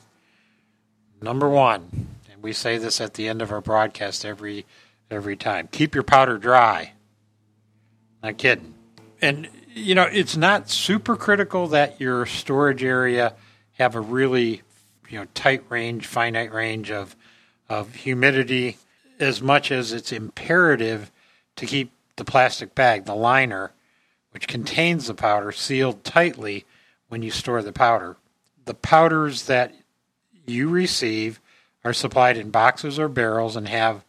Number 1.22 1.50
one, 1.50 2.08
and 2.32 2.42
we 2.42 2.54
say 2.54 2.78
this 2.78 3.02
at 3.02 3.16
the 3.16 3.28
end 3.28 3.42
of 3.42 3.52
our 3.52 3.62
broadcast 3.62 4.24
every 4.24 4.66
every 5.12 5.36
time, 5.36 5.68
keep 5.72 5.96
your 5.96 6.04
powder 6.04 6.38
dry. 6.38 6.94
Not 8.24 8.38
kidding. 8.38 8.74
And 9.22 9.50
you 9.74 9.96
know, 9.96 10.04
it's 10.04 10.36
not 10.36 10.70
super 10.70 11.16
critical 11.16 11.68
that 11.68 12.00
your 12.02 12.26
storage 12.26 12.84
area 12.84 13.34
have 13.74 13.96
a 13.96 14.02
really 14.02 14.62
you 15.10 15.20
know 15.20 15.26
tight 15.34 15.64
range, 15.70 16.06
finite 16.06 16.54
range 16.54 16.92
of 16.92 17.16
of 17.70 17.96
humidity 17.96 18.78
as 19.20 19.42
much 19.42 19.72
as 19.72 19.92
it's 19.92 20.12
imperative 20.12 21.12
to 21.58 21.66
keep 21.66 21.92
the 22.16 22.26
plastic 22.26 22.74
bag, 22.74 23.06
the 23.06 23.16
liner, 23.16 23.72
which 24.32 24.48
contains 24.48 25.08
the 25.08 25.14
powder, 25.14 25.52
sealed 25.52 26.04
tightly 26.04 26.66
when 27.10 27.22
you 27.22 27.32
store 27.32 27.62
the 27.62 27.74
powder. 27.74 28.18
The 28.66 28.74
powders 28.74 29.46
that 29.48 29.74
you 30.46 30.70
receive 30.70 31.40
are 31.84 31.94
supplied 31.94 32.38
in 32.38 32.50
boxes 32.50 33.00
or 33.00 33.08
barrels 33.08 33.56
and 33.56 33.68
have 33.68 34.04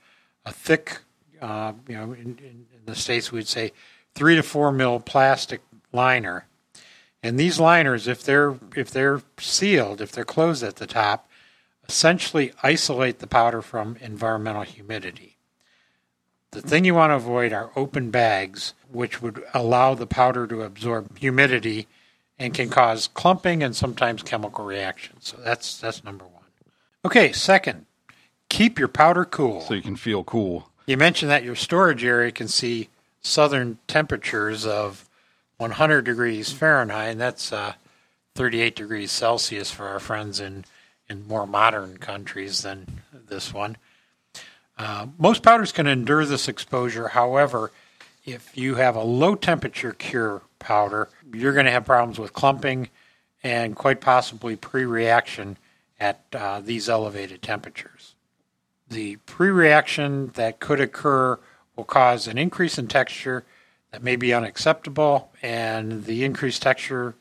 a 0.44 0.52
thick, 0.52 1.00
uh, 1.40 1.72
you 1.88 1.94
know, 1.94 2.12
in, 2.12 2.38
in, 2.38 2.66
the 2.86 2.96
States 2.96 3.30
we'd 3.30 3.46
say 3.46 3.72
three 4.14 4.36
to 4.36 4.42
four 4.42 4.72
mil 4.72 5.00
plastic 5.00 5.62
liner. 5.92 6.46
And 7.22 7.38
these 7.38 7.60
liners, 7.60 8.08
if 8.08 8.22
they're 8.22 8.56
if 8.74 8.90
they're 8.90 9.22
sealed, 9.38 10.00
if 10.00 10.12
they're 10.12 10.24
closed 10.24 10.62
at 10.62 10.76
the 10.76 10.86
top, 10.86 11.28
essentially 11.88 12.52
isolate 12.62 13.18
the 13.18 13.26
powder 13.26 13.62
from 13.62 13.96
environmental 14.00 14.62
humidity. 14.62 15.36
The 16.52 16.62
thing 16.62 16.84
you 16.84 16.94
want 16.94 17.10
to 17.10 17.16
avoid 17.16 17.52
are 17.52 17.70
open 17.76 18.10
bags, 18.10 18.74
which 18.90 19.22
would 19.22 19.44
allow 19.54 19.94
the 19.94 20.06
powder 20.06 20.46
to 20.48 20.62
absorb 20.62 21.18
humidity 21.18 21.86
and 22.38 22.54
can 22.54 22.70
cause 22.70 23.08
clumping 23.08 23.62
and 23.62 23.76
sometimes 23.76 24.22
chemical 24.22 24.64
reactions. 24.64 25.28
So 25.28 25.36
that's 25.44 25.78
that's 25.78 26.02
number 26.02 26.24
one. 26.24 26.44
Okay, 27.04 27.32
second, 27.32 27.86
keep 28.48 28.78
your 28.78 28.88
powder 28.88 29.24
cool. 29.24 29.60
So 29.60 29.74
you 29.74 29.82
can 29.82 29.96
feel 29.96 30.24
cool. 30.24 30.70
You 30.86 30.96
mentioned 30.96 31.30
that 31.30 31.44
your 31.44 31.54
storage 31.54 32.04
area 32.04 32.32
can 32.32 32.48
see 32.48 32.88
southern 33.22 33.78
temperatures 33.86 34.66
of 34.66 35.08
100 35.58 36.02
degrees 36.02 36.52
Fahrenheit, 36.52 37.12
and 37.12 37.20
that's 37.20 37.52
uh, 37.52 37.74
38 38.34 38.74
degrees 38.74 39.12
Celsius 39.12 39.70
for 39.70 39.86
our 39.88 40.00
friends 40.00 40.40
in, 40.40 40.64
in 41.08 41.26
more 41.26 41.46
modern 41.46 41.98
countries 41.98 42.62
than 42.62 43.02
this 43.12 43.52
one. 43.52 43.76
Uh, 44.78 45.06
most 45.18 45.42
powders 45.42 45.72
can 45.72 45.86
endure 45.86 46.24
this 46.24 46.48
exposure. 46.48 47.08
However, 47.08 47.70
if 48.24 48.56
you 48.56 48.76
have 48.76 48.96
a 48.96 49.02
low 49.02 49.34
temperature 49.34 49.92
cure 49.92 50.42
powder, 50.58 51.08
you're 51.32 51.52
going 51.52 51.66
to 51.66 51.72
have 51.72 51.84
problems 51.84 52.18
with 52.18 52.32
clumping 52.32 52.88
and 53.42 53.76
quite 53.76 54.00
possibly 54.00 54.56
pre 54.56 54.84
reaction 54.84 55.58
at 55.98 56.24
uh, 56.32 56.60
these 56.60 56.88
elevated 56.88 57.42
temperatures. 57.42 58.14
The 58.88 59.16
pre 59.16 59.50
reaction 59.50 60.28
that 60.34 60.60
could 60.60 60.80
occur 60.80 61.38
will 61.80 61.84
cause 61.86 62.28
an 62.28 62.36
increase 62.36 62.76
in 62.76 62.86
texture 62.86 63.42
that 63.90 64.02
may 64.02 64.14
be 64.14 64.34
unacceptable, 64.34 65.32
and 65.40 66.04
the 66.04 66.24
increased 66.24 66.60
texture 66.60 67.14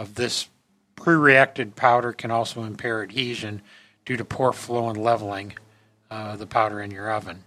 of 0.00 0.16
this 0.16 0.48
pre 0.96 1.14
reacted 1.14 1.76
powder 1.76 2.12
can 2.12 2.32
also 2.32 2.64
impair 2.64 3.04
adhesion 3.04 3.62
due 4.04 4.16
to 4.16 4.24
poor 4.24 4.52
flow 4.52 4.88
and 4.88 5.00
leveling 5.00 5.52
uh, 6.10 6.34
the 6.34 6.46
powder 6.46 6.80
in 6.80 6.90
your 6.90 7.08
oven. 7.08 7.44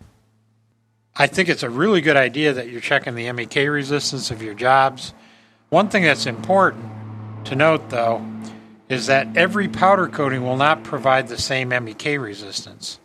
I 1.18 1.28
think 1.28 1.50
it's 1.50 1.64
a 1.64 1.70
really 1.70 2.00
good 2.00 2.16
idea 2.16 2.54
that 2.54 2.70
you're 2.70 2.80
checking 2.80 3.16
the 3.16 3.30
MEK 3.34 3.70
resistance 3.70 4.32
of 4.32 4.42
your 4.42 4.54
jobs. 4.54 5.14
One 5.68 5.90
thing 5.90 6.04
that's 6.04 6.26
important 6.26 6.90
to 7.48 7.56
note, 7.56 7.90
though, 7.90 8.26
is 8.88 9.08
that 9.08 9.36
every 9.36 9.68
powder 9.68 10.08
coating 10.08 10.44
will 10.44 10.56
not 10.56 10.86
provide 10.86 11.28
the 11.28 11.38
same 11.38 11.70
MEK 11.70 12.18
resistance. 12.18 13.00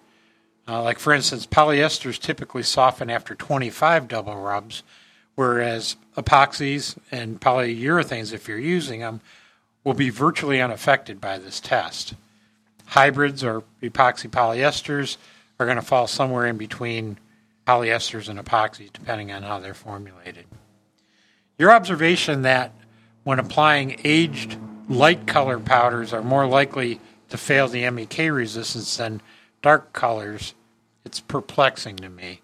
Uh, 0.68 0.82
like, 0.82 0.98
for 0.98 1.14
instance, 1.14 1.46
polyesters 1.46 2.20
typically 2.20 2.62
soften 2.62 3.08
after 3.08 3.34
25 3.34 4.06
double 4.06 4.36
rubs, 4.36 4.82
whereas 5.34 5.96
epoxies 6.14 6.98
and 7.10 7.40
polyurethanes, 7.40 8.34
if 8.34 8.46
you're 8.46 8.58
using 8.58 9.00
them, 9.00 9.22
will 9.82 9.94
be 9.94 10.10
virtually 10.10 10.60
unaffected 10.60 11.20
by 11.20 11.38
this 11.38 11.58
test. 11.58 12.12
Hybrids 12.88 13.42
or 13.42 13.62
epoxy 13.82 14.28
polyesters 14.28 15.16
are 15.58 15.64
going 15.64 15.76
to 15.76 15.82
fall 15.82 16.06
somewhere 16.06 16.46
in 16.46 16.58
between 16.58 17.18
polyesters 17.66 18.28
and 18.28 18.38
epoxies, 18.38 18.92
depending 18.92 19.32
on 19.32 19.42
how 19.42 19.58
they're 19.58 19.72
formulated. 19.72 20.44
Your 21.56 21.70
observation 21.72 22.42
that 22.42 22.72
when 23.24 23.38
applying 23.38 24.00
aged 24.04 24.56
light 24.88 25.26
color 25.26 25.58
powders 25.58 26.12
are 26.12 26.22
more 26.22 26.46
likely 26.46 27.00
to 27.30 27.38
fail 27.38 27.68
the 27.68 27.88
MEK 27.90 28.30
resistance 28.30 28.96
than 28.96 29.20
dark 29.60 29.92
colors, 29.92 30.54
it's 31.04 31.20
perplexing 31.20 31.96
to 31.96 32.08
me. 32.08 32.40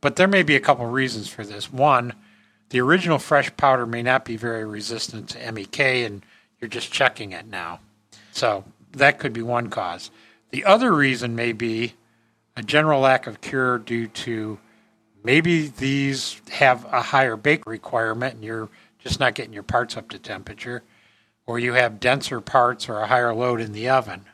But 0.00 0.16
there 0.16 0.28
may 0.28 0.42
be 0.42 0.56
a 0.56 0.60
couple 0.60 0.86
reasons 0.86 1.28
for 1.28 1.44
this. 1.44 1.72
One, 1.72 2.12
the 2.70 2.80
original 2.80 3.18
fresh 3.18 3.54
powder 3.56 3.86
may 3.86 4.02
not 4.02 4.24
be 4.24 4.36
very 4.36 4.64
resistant 4.64 5.30
to 5.30 5.52
MEK, 5.52 5.80
and 5.80 6.24
you're 6.60 6.68
just 6.68 6.92
checking 6.92 7.32
it 7.32 7.46
now. 7.46 7.80
So 8.32 8.64
that 8.92 9.18
could 9.18 9.32
be 9.32 9.42
one 9.42 9.70
cause. 9.70 10.10
The 10.50 10.64
other 10.64 10.92
reason 10.92 11.34
may 11.34 11.52
be 11.52 11.94
a 12.56 12.62
general 12.62 13.00
lack 13.00 13.26
of 13.26 13.40
cure 13.40 13.78
due 13.78 14.06
to 14.08 14.58
maybe 15.22 15.68
these 15.68 16.40
have 16.50 16.84
a 16.92 17.00
higher 17.00 17.36
bake 17.36 17.66
requirement 17.66 18.34
and 18.34 18.44
you're 18.44 18.68
just 18.98 19.20
not 19.20 19.34
getting 19.34 19.52
your 19.52 19.62
parts 19.62 19.96
up 19.96 20.08
to 20.10 20.18
temperature, 20.18 20.82
or 21.46 21.58
you 21.58 21.74
have 21.74 22.00
denser 22.00 22.40
parts 22.40 22.88
or 22.88 23.00
a 23.00 23.06
higher 23.06 23.34
load 23.34 23.60
in 23.60 23.72
the 23.72 23.88
oven. 23.88 24.24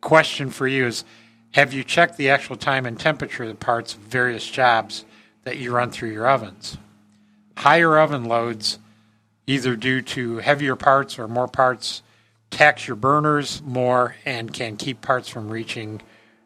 Question 0.00 0.50
for 0.50 0.66
you 0.66 0.86
is 0.86 1.04
Have 1.52 1.72
you 1.72 1.84
checked 1.84 2.16
the 2.16 2.30
actual 2.30 2.56
time 2.56 2.86
and 2.86 2.98
temperature 2.98 3.44
of 3.44 3.48
the 3.48 3.54
parts 3.54 3.94
of 3.94 4.00
various 4.00 4.46
jobs 4.46 5.04
that 5.44 5.56
you 5.56 5.72
run 5.72 5.90
through 5.90 6.10
your 6.10 6.26
ovens? 6.28 6.76
Higher 7.56 7.98
oven 7.98 8.24
loads, 8.24 8.78
either 9.46 9.76
due 9.76 10.02
to 10.02 10.38
heavier 10.38 10.76
parts 10.76 11.18
or 11.18 11.28
more 11.28 11.48
parts, 11.48 12.02
tax 12.50 12.86
your 12.86 12.96
burners 12.96 13.62
more 13.62 14.16
and 14.24 14.52
can 14.52 14.76
keep 14.76 15.00
parts 15.00 15.28
from 15.28 15.48
reaching 15.48 16.02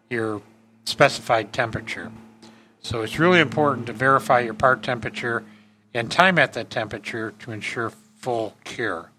your 0.08 0.42
specified 0.84 1.52
temperature. 1.52 2.12
So 2.82 3.02
it's 3.02 3.18
really 3.18 3.40
important 3.40 3.86
to 3.86 3.92
verify 3.92 4.40
your 4.40 4.54
part 4.54 4.82
temperature 4.82 5.44
and 5.92 6.10
time 6.10 6.38
at 6.38 6.52
that 6.54 6.70
temperature 6.70 7.32
to 7.40 7.52
ensure 7.52 7.90
full 7.90 8.56
cure. 8.64 9.10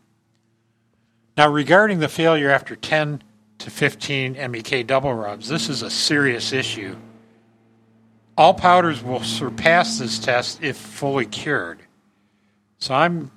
Now, 1.38 1.50
regarding 1.50 2.00
the 2.00 2.10
failure 2.10 2.50
after 2.50 2.76
10 2.76 3.24
to 3.64 3.70
15 3.70 4.34
MEK 4.34 4.88
double 4.88 5.14
rubs, 5.14 5.48
this 5.48 5.70
is 5.70 5.82
a 5.82 5.90
serious 5.90 6.52
issue. 6.52 6.96
All 8.38 8.54
powders 8.54 9.04
will 9.04 9.24
surpass 9.24 10.00
this 10.00 10.18
test 10.18 10.64
if 10.64 10.78
fully 10.78 11.26
cured. 11.26 11.80
So 12.80 12.94
I'm 12.94 13.32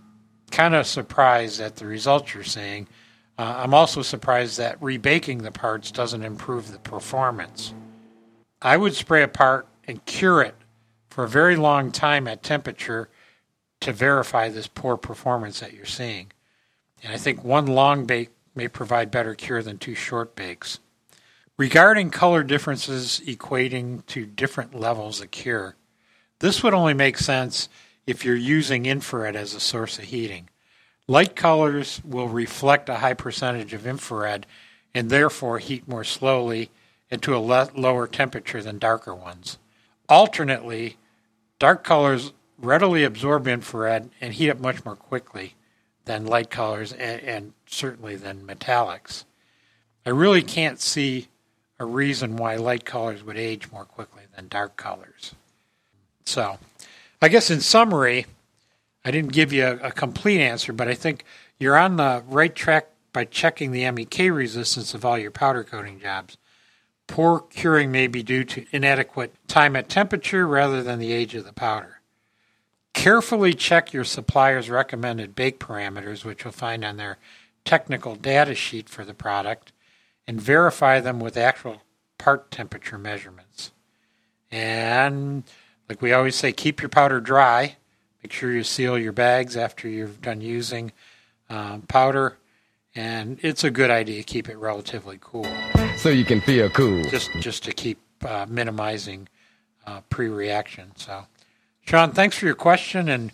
kind 0.51 0.75
of 0.75 0.87
surprised 0.87 1.61
at 1.61 1.77
the 1.77 1.87
results 1.87 2.33
you're 2.33 2.45
seeing. 2.45 2.89
Uh, 3.39 3.55
I'm 3.59 3.75
also 3.75 4.03
surprised 4.03 4.59
that 4.59 4.81
rebaking 4.81 5.43
the 5.43 5.51
parts 5.51 5.91
doesn't 5.91 6.23
improve 6.23 6.71
the 6.71 6.79
performance. 6.79 7.75
I 8.63 8.77
would 8.77 8.95
spray 8.95 9.23
a 9.23 9.29
part 9.29 9.67
and 9.87 10.05
cure 10.07 10.41
it 10.41 10.55
for 11.11 11.25
a 11.25 11.29
very 11.29 11.57
long 11.57 11.93
time 11.93 12.27
at 12.27 12.43
temperature 12.43 13.11
to 13.81 13.93
verify 13.93 14.49
this 14.49 14.69
poor 14.69 14.97
performance 14.97 15.61
that 15.61 15.75
you're 15.75 15.85
seeing. 15.85 16.33
And 17.03 17.13
I 17.13 17.19
think 17.19 17.45
one 17.45 17.67
long 17.67 18.07
bake 18.07 18.31
may 18.55 18.69
provide 18.69 19.11
better 19.11 19.35
cure 19.35 19.63
than 19.63 19.79
two 19.79 19.95
short 19.95 20.37
bakes. 20.37 20.79
Regarding 21.57 22.11
color 22.11 22.43
differences 22.43 23.21
equating 23.27 24.05
to 24.07 24.27
different 24.27 24.75
levels 24.75 25.21
of 25.21 25.31
cure, 25.31 25.77
this 26.41 26.63
would 26.63 26.75
only 26.75 26.95
make 26.95 27.17
sense 27.17 27.69
if 28.07 28.25
you're 28.25 28.35
using 28.35 28.87
infrared 28.87 29.37
as 29.37 29.55
a 29.55 29.61
source 29.61 29.99
of 29.99 30.05
heating. 30.05 30.49
Light 31.07 31.37
colors 31.37 32.01
will 32.05 32.29
reflect 32.29 32.89
a 32.89 32.97
high 32.97 33.15
percentage 33.15 33.73
of 33.73 33.87
infrared 33.87 34.47
and 34.95 35.11
therefore 35.11 35.59
heat 35.59 35.87
more 35.87 36.05
slowly 36.05 36.71
and 37.11 37.23
to 37.23 37.37
a 37.37 37.39
le- 37.39 37.71
lower 37.75 38.07
temperature 38.07 38.63
than 38.63 38.79
darker 38.79 39.15
ones. 39.15 39.59
Alternately, 40.09 40.97
dark 41.59 41.85
colors 41.85 42.33
readily 42.59 43.05
absorb 43.05 43.47
infrared 43.47 44.11
and 44.21 44.35
heat 44.35 44.51
up 44.51 44.61
much 44.61 44.85
more 44.85 44.97
quickly 44.97 45.55
than 46.05 46.27
light 46.27 46.51
colors 46.51 46.93
and, 46.93 47.21
and 47.23 47.53
certainly 47.67 48.17
than 48.17 48.47
metallics. 48.47 49.25
I 50.07 50.11
really 50.11 50.43
can't 50.43 50.81
see 50.81 51.29
a 51.79 51.85
reason 51.85 52.37
why 52.37 52.57
light 52.57 52.85
colors 52.85 53.25
would 53.25 53.37
age 53.37 53.71
more 53.73 53.85
quickly 53.85 54.25
than 54.35 54.49
dark 54.49 54.77
colors. 54.77 55.35
So, 56.25 56.59
I 57.21 57.29
guess 57.29 57.51
in 57.51 57.61
summary, 57.61 58.27
I 59.05 59.11
didn't 59.11 59.33
give 59.33 59.53
you 59.53 59.67
a, 59.67 59.77
a, 59.89 59.93
complete 59.93 60.41
answer, 60.41 60.73
but 60.73 60.89
I 60.89 60.95
think 60.95 61.25
you're 61.59 61.77
on 61.77 61.97
the 61.97 62.23
right 62.27 62.55
track 62.55 62.89
by 63.13 63.25
checking 63.25 63.71
the 63.73 63.91
MEK 63.91 64.31
resistance 64.33 64.95
of 64.95 65.05
all 65.05 65.19
your 65.19 65.31
powder 65.31 65.65
coating 65.65 66.01
jobs. 66.01 66.37
Poor 67.07 67.41
curing 67.41 67.93
may 67.93 68.07
be 68.07 68.23
due 68.23 68.45
to 68.45 68.67
inadequate 68.73 69.35
time 69.47 69.77
at 69.77 69.89
temperature 69.89 70.47
rather 70.47 70.83
than 70.83 70.99
the 70.99 71.13
age 71.13 71.35
of 71.35 71.45
the 71.45 71.53
powder. 71.53 71.94
Carefully 72.95 73.53
check 73.53 73.93
your 73.93 74.05
supplier's 74.05 74.71
recommended 74.71 75.35
bake 75.35 75.59
parameters, 75.59 76.25
which 76.25 76.45
you'll 76.45 76.53
find 76.53 76.85
on 76.85 76.97
their 76.97 77.19
technical 77.65 78.15
data 78.15 78.55
sheet 78.55 78.89
for 78.89 79.05
the 79.05 79.13
product, 79.13 79.73
and 80.27 80.41
verify 80.41 81.01
them 81.01 81.21
with 81.21 81.37
actual 81.37 81.83
part 82.19 82.51
temperature 82.51 82.97
measurements. 82.97 83.73
And, 84.51 85.43
like 85.89 86.01
we 86.01 86.13
always 86.13 86.37
say, 86.37 86.53
keep 86.53 86.81
your 86.81 86.89
powder 86.89 87.21
dry. 87.21 87.77
Make 88.23 88.33
sure 88.33 88.53
you 88.53 88.63
seal 88.63 88.97
your 88.99 89.13
bags 89.13 89.57
after 89.57 89.89
you've 89.89 90.23
done 90.23 90.41
using 90.41 90.93
um, 91.51 91.83
powder. 91.83 92.39
And 92.95 93.39
it's 93.43 93.65
a 93.65 93.71
good 93.71 93.91
idea 93.91 94.19
to 94.19 94.23
keep 94.23 94.49
it 94.49 94.57
relatively 94.57 95.19
cool. 95.21 95.49
So 95.97 96.09
you 96.09 96.25
can 96.25 96.41
feel 96.41 96.71
cool. 96.71 97.03
Just, 97.05 97.31
just 97.41 97.65
to 97.65 97.73
keep 97.73 97.99
uh, 98.25 98.47
minimizing 98.49 99.29
uh, 99.87 100.01
pre 100.09 100.29
reaction. 100.29 100.93
So, 100.97 101.27
Sean, 101.85 102.13
thanks 102.13 102.39
for 102.39 102.47
your 102.47 102.55
question. 102.55 103.09
And 103.09 103.31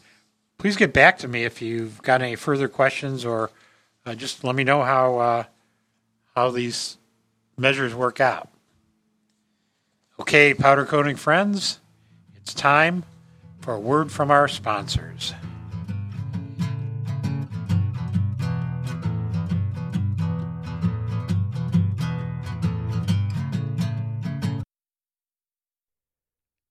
please 0.58 0.76
get 0.76 0.92
back 0.92 1.18
to 1.18 1.28
me 1.28 1.44
if 1.44 1.62
you've 1.62 2.02
got 2.02 2.22
any 2.22 2.36
further 2.36 2.68
questions 2.68 3.24
or 3.24 3.50
uh, 4.04 4.14
just 4.14 4.44
let 4.44 4.54
me 4.54 4.64
know 4.64 4.82
how 4.82 5.18
uh, 5.18 5.44
how 6.34 6.50
these 6.50 6.96
measures 7.56 7.94
work 7.94 8.20
out. 8.20 8.48
Okay, 10.18 10.52
powder 10.52 10.84
coating 10.84 11.16
friends, 11.16 11.80
it's 12.36 12.52
time 12.52 13.04
for 13.60 13.74
a 13.74 13.80
word 13.80 14.10
from 14.12 14.30
our 14.30 14.48
sponsors. 14.48 15.32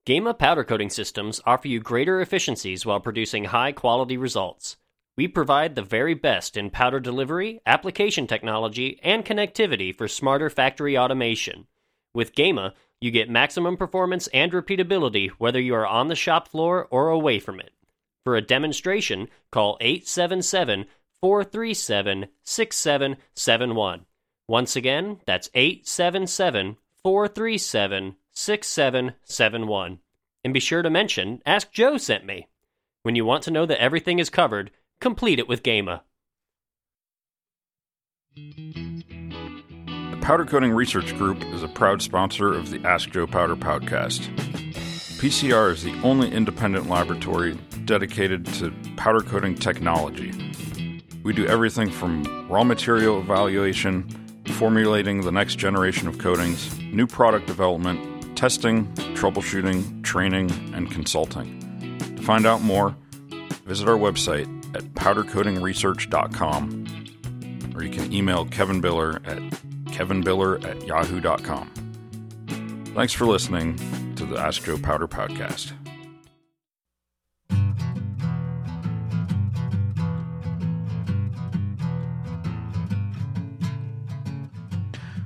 Gema 0.10 0.34
powder 0.34 0.63
coating 0.63 0.89
systems 0.89 1.39
offer 1.45 1.67
you 1.67 1.80
greater 1.80 2.19
efficiencies 2.19 2.84
while 2.84 3.00
producing 3.00 3.43
high 3.43 3.72
quality 3.72 4.17
results. 4.17 4.76
We 5.15 5.28
provide 5.28 5.76
the 5.76 5.84
very 5.84 6.15
best 6.15 6.58
in 6.58 6.72
powder 6.72 7.00
delivery, 7.00 7.62
application 7.67 8.26
technology, 8.26 9.00
and 9.04 9.24
connectivity 9.24 9.95
for 9.95 10.08
smarter 10.08 10.50
factory 10.50 10.98
automation. 10.98 11.67
With 12.12 12.34
Gema, 12.34 12.74
you 13.00 13.12
get 13.12 13.30
maximum 13.30 13.78
performance 13.78 14.26
and 14.34 14.52
repeatability 14.52 15.30
whether 15.38 15.62
you 15.62 15.76
are 15.76 15.86
on 15.86 16.08
the 16.08 16.15
shop 16.15 16.48
floor 16.48 16.88
or 16.89 17.10
away 17.10 17.38
from 17.38 17.60
it. 17.60 17.69
For 18.24 18.36
a 18.36 18.41
demonstration, 18.41 19.28
call 19.52 19.78
877 19.80 20.88
437 21.22 22.26
6771. 22.41 24.06
Once 24.48 24.76
again, 24.76 25.19
that's 25.28 25.52
877 25.54 26.78
437 27.04 28.15
6771. 28.39 29.99
And 30.45 30.54
be 30.54 30.62
sure 30.62 30.82
to 30.82 30.89
mention 30.89 31.41
Ask 31.45 31.73
Joe 31.73 31.97
sent 31.97 32.25
me. 32.25 32.47
When 33.04 33.17
you 33.17 33.25
want 33.25 33.43
to 33.43 33.52
know 33.52 33.65
that 33.65 33.82
everything 33.82 34.19
is 34.19 34.30
covered, 34.30 34.71
complete 35.02 35.39
it 35.39 35.49
with 35.49 35.62
Gema. 35.62 36.04
The 38.36 40.19
Powder 40.21 40.45
Coating 40.45 40.71
Research 40.71 41.17
Group 41.17 41.43
is 41.54 41.63
a 41.63 41.67
proud 41.67 42.02
sponsor 42.02 42.54
of 42.54 42.69
the 42.69 42.80
Ask 42.88 43.10
Joe 43.10 43.28
Powder 43.28 43.58
podcast. 43.58 44.34
PCR 45.19 45.69
is 45.73 45.84
the 45.84 45.99
only 46.02 46.32
independent 46.32 46.88
laboratory 46.88 47.60
dedicated 47.84 48.45
to 48.45 48.73
powder 48.95 49.19
coating 49.19 49.56
technology. 49.56 50.32
We 51.23 51.34
do 51.34 51.45
everything 51.45 51.91
from 51.91 52.47
raw 52.49 52.63
material 52.63 53.19
evaluation, 53.19 54.08
formulating 54.45 55.21
the 55.21 55.32
next 55.34 55.56
generation 55.56 56.08
of 56.08 56.19
coatings, 56.19 56.80
new 56.80 57.06
product 57.06 57.45
development, 57.45 58.09
testing, 58.39 58.88
troubleshooting, 59.15 60.02
training, 60.02 60.49
and 60.73 60.89
consulting. 60.89 61.60
To 62.15 62.23
find 62.23 62.45
out 62.45 62.62
more, 62.62 62.95
visit 63.65 63.89
our 63.89 63.97
website 63.97 64.47
at 64.73 64.84
powdercoatingresearch.com 64.93 67.75
or 67.75 67.84
you 67.84 67.89
can 67.89 68.13
email 68.13 68.45
Kevin 68.45 68.82
Biller 68.82 69.15
at 69.28 69.39
kevinbiller 69.91 70.63
at 70.63 70.88
yahoo.com. 70.88 71.69
Thanks 72.95 73.12
for 73.12 73.25
listening 73.25 73.75
to 74.15 74.25
the 74.25 74.39
Ask 74.39 74.63
Joe 74.63 74.78
Powder 74.78 75.10
Podcast. 75.10 75.73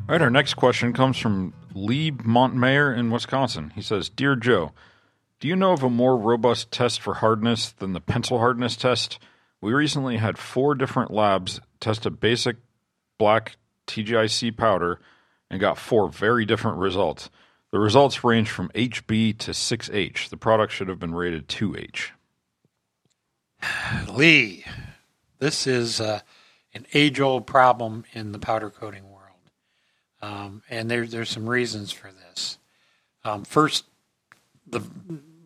All 0.09 0.19
right, 0.19 0.21
our 0.21 0.31
next 0.31 0.55
question 0.55 0.93
comes 0.93 1.17
from 1.17 1.53
Lee 1.73 2.11
Montmayer 2.11 2.95
in 2.95 3.11
Wisconsin. 3.11 3.71
He 3.75 3.81
says, 3.81 4.09
Dear 4.09 4.35
Joe, 4.35 4.71
do 5.39 5.47
you 5.47 5.55
know 5.55 5.73
of 5.73 5.83
a 5.83 5.89
more 5.89 6.17
robust 6.17 6.71
test 6.71 7.01
for 7.01 7.15
hardness 7.15 7.71
than 7.71 7.93
the 7.93 7.99
pencil 7.99 8.39
hardness 8.39 8.75
test? 8.75 9.19
We 9.61 9.73
recently 9.73 10.17
had 10.17 10.37
four 10.37 10.75
different 10.75 11.11
labs 11.11 11.59
test 11.79 12.05
a 12.05 12.11
basic 12.11 12.57
black 13.17 13.57
TGIC 13.87 14.57
powder 14.57 14.99
and 15.49 15.59
got 15.59 15.77
four 15.77 16.09
very 16.09 16.45
different 16.45 16.77
results. 16.77 17.29
The 17.71 17.79
results 17.79 18.23
range 18.23 18.49
from 18.49 18.69
HB 18.69 19.37
to 19.39 19.51
6H. 19.51 20.29
The 20.29 20.37
product 20.37 20.73
should 20.73 20.87
have 20.89 20.99
been 20.99 21.15
rated 21.15 21.47
2H. 21.47 22.11
Lee, 24.09 24.65
this 25.39 25.65
is 25.65 25.99
uh, 25.99 26.19
an 26.73 26.85
age 26.93 27.19
old 27.19 27.47
problem 27.47 28.05
in 28.13 28.31
the 28.31 28.39
powder 28.39 28.69
coating. 28.69 29.03
Um, 30.23 30.63
and 30.69 30.89
there, 30.89 31.05
there's 31.05 31.29
some 31.29 31.49
reasons 31.49 31.91
for 31.91 32.09
this. 32.09 32.57
Um, 33.25 33.43
first, 33.43 33.83
the, 34.65 34.81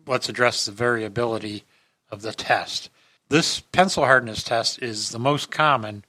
let's 0.06 0.28
address 0.28 0.66
the 0.66 0.72
variability 0.72 1.64
of 2.12 2.22
the 2.22 2.32
test. 2.32 2.88
This 3.28 3.58
pencil 3.58 4.04
hardness 4.04 4.44
test 4.44 4.80
is 4.80 5.10
the 5.10 5.18
most 5.18 5.50
common, 5.50 6.04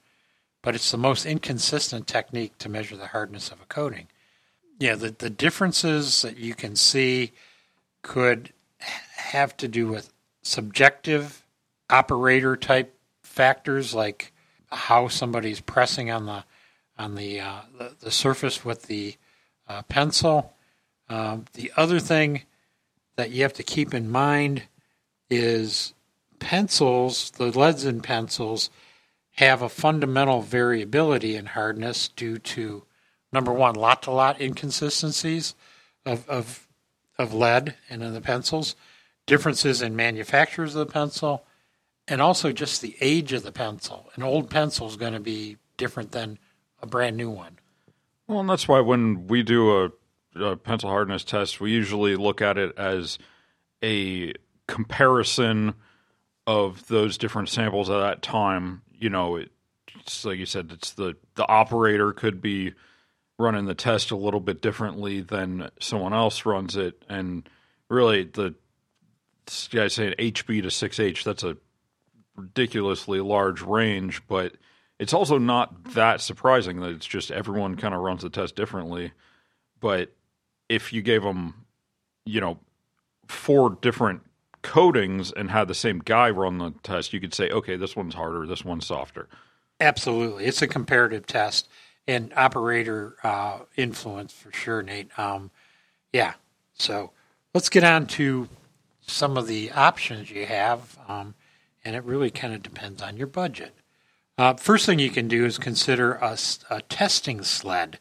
but 0.62 0.76
it's 0.76 0.92
the 0.92 0.98
most 0.98 1.26
inconsistent 1.26 2.06
technique 2.06 2.58
to 2.58 2.68
measure 2.68 2.96
the 2.96 3.08
hardness 3.08 3.50
of 3.50 3.60
a 3.60 3.64
coating. 3.64 4.06
Yeah, 4.78 4.94
the, 4.94 5.10
the 5.10 5.30
differences 5.30 6.22
that 6.22 6.38
you 6.38 6.54
can 6.54 6.76
see 6.76 7.32
could 8.02 8.52
have 9.16 9.56
to 9.56 9.66
do 9.66 9.88
with 9.88 10.12
subjective 10.42 11.44
operator 11.90 12.54
type 12.54 12.96
factors 13.24 13.94
like 13.94 14.32
how 14.70 15.08
somebody's 15.08 15.60
pressing 15.60 16.08
on 16.08 16.26
the 16.26 16.44
on 17.00 17.14
the 17.14 17.40
uh, 17.40 17.60
the, 17.76 17.96
the, 18.00 18.10
surface 18.10 18.64
with 18.64 18.82
the 18.84 19.16
uh, 19.66 19.82
pencil. 19.82 20.52
Um, 21.08 21.46
the 21.54 21.72
other 21.76 21.98
thing 21.98 22.42
that 23.16 23.30
you 23.30 23.42
have 23.42 23.54
to 23.54 23.62
keep 23.62 23.94
in 23.94 24.10
mind 24.10 24.64
is 25.30 25.94
pencils, 26.38 27.30
the 27.32 27.46
leads 27.46 27.84
in 27.84 28.02
pencils, 28.02 28.68
have 29.36 29.62
a 29.62 29.68
fundamental 29.68 30.42
variability 30.42 31.36
in 31.36 31.46
hardness 31.46 32.08
due 32.08 32.38
to 32.38 32.84
number 33.32 33.52
one, 33.52 33.74
lot 33.74 34.02
to 34.02 34.10
lot 34.10 34.40
inconsistencies 34.40 35.54
of, 36.04 36.28
of 36.28 36.68
of 37.18 37.32
lead 37.32 37.76
and 37.88 38.02
in 38.02 38.12
the 38.12 38.20
pencils, 38.20 38.76
differences 39.26 39.80
in 39.80 39.96
manufacturers 39.96 40.74
of 40.74 40.86
the 40.86 40.92
pencil, 40.92 41.44
and 42.08 42.20
also 42.20 42.52
just 42.52 42.82
the 42.82 42.96
age 43.00 43.32
of 43.32 43.42
the 43.42 43.52
pencil. 43.52 44.10
An 44.16 44.22
old 44.22 44.50
pencil 44.50 44.86
is 44.86 44.96
going 44.96 45.12
to 45.14 45.20
be 45.20 45.56
different 45.76 46.12
than 46.12 46.38
a 46.82 46.86
brand 46.86 47.16
new 47.16 47.30
one. 47.30 47.58
Well, 48.26 48.40
and 48.40 48.48
that's 48.48 48.68
why 48.68 48.80
when 48.80 49.26
we 49.26 49.42
do 49.42 49.84
a, 49.84 49.90
a 50.40 50.56
pencil 50.56 50.88
hardness 50.88 51.24
test, 51.24 51.60
we 51.60 51.72
usually 51.72 52.16
look 52.16 52.40
at 52.40 52.58
it 52.58 52.76
as 52.78 53.18
a 53.82 54.32
comparison 54.68 55.74
of 56.46 56.86
those 56.88 57.18
different 57.18 57.48
samples 57.48 57.90
at 57.90 57.98
that 57.98 58.22
time. 58.22 58.82
You 58.92 59.10
know, 59.10 59.36
it's 59.36 60.24
like 60.24 60.38
you 60.38 60.46
said, 60.46 60.70
it's 60.72 60.92
the 60.92 61.16
the 61.34 61.46
operator 61.46 62.12
could 62.12 62.40
be 62.40 62.74
running 63.38 63.64
the 63.64 63.74
test 63.74 64.10
a 64.10 64.16
little 64.16 64.40
bit 64.40 64.60
differently 64.60 65.20
than 65.20 65.70
someone 65.80 66.12
else 66.12 66.44
runs 66.44 66.76
it, 66.76 67.02
and 67.08 67.48
really 67.88 68.24
the 68.24 68.54
guy's 69.70 69.94
saying 69.94 70.14
HB 70.18 70.62
to 70.62 70.68
6H. 70.68 71.24
That's 71.24 71.42
a 71.42 71.56
ridiculously 72.36 73.20
large 73.20 73.62
range, 73.62 74.22
but 74.28 74.54
it's 75.00 75.14
also 75.14 75.38
not 75.38 75.94
that 75.94 76.20
surprising 76.20 76.80
that 76.80 76.90
it's 76.90 77.06
just 77.06 77.30
everyone 77.30 77.74
kind 77.76 77.94
of 77.94 78.00
runs 78.00 78.20
the 78.20 78.28
test 78.28 78.54
differently. 78.54 79.12
But 79.80 80.12
if 80.68 80.92
you 80.92 81.00
gave 81.00 81.22
them, 81.22 81.64
you 82.26 82.38
know, 82.42 82.58
four 83.26 83.78
different 83.80 84.20
coatings 84.60 85.32
and 85.32 85.50
had 85.50 85.68
the 85.68 85.74
same 85.74 86.00
guy 86.00 86.28
run 86.28 86.58
the 86.58 86.72
test, 86.82 87.14
you 87.14 87.20
could 87.20 87.32
say, 87.32 87.48
okay, 87.48 87.76
this 87.76 87.96
one's 87.96 88.14
harder, 88.14 88.46
this 88.46 88.62
one's 88.62 88.86
softer. 88.86 89.26
Absolutely, 89.80 90.44
it's 90.44 90.60
a 90.60 90.68
comparative 90.68 91.26
test 91.26 91.66
and 92.06 92.30
operator 92.36 93.16
uh, 93.24 93.60
influence 93.78 94.34
for 94.34 94.52
sure, 94.52 94.82
Nate. 94.82 95.18
Um, 95.18 95.50
yeah, 96.12 96.34
so 96.74 97.12
let's 97.54 97.70
get 97.70 97.84
on 97.84 98.06
to 98.08 98.50
some 99.00 99.38
of 99.38 99.46
the 99.46 99.72
options 99.72 100.30
you 100.30 100.44
have, 100.44 100.98
um, 101.08 101.34
and 101.86 101.96
it 101.96 102.04
really 102.04 102.30
kind 102.30 102.52
of 102.52 102.62
depends 102.62 103.00
on 103.00 103.16
your 103.16 103.26
budget. 103.26 103.74
Uh, 104.40 104.54
first 104.54 104.86
thing 104.86 104.98
you 104.98 105.10
can 105.10 105.28
do 105.28 105.44
is 105.44 105.58
consider 105.58 106.14
a, 106.14 106.34
a, 106.70 106.80
testing 106.80 107.42
sled. 107.42 107.98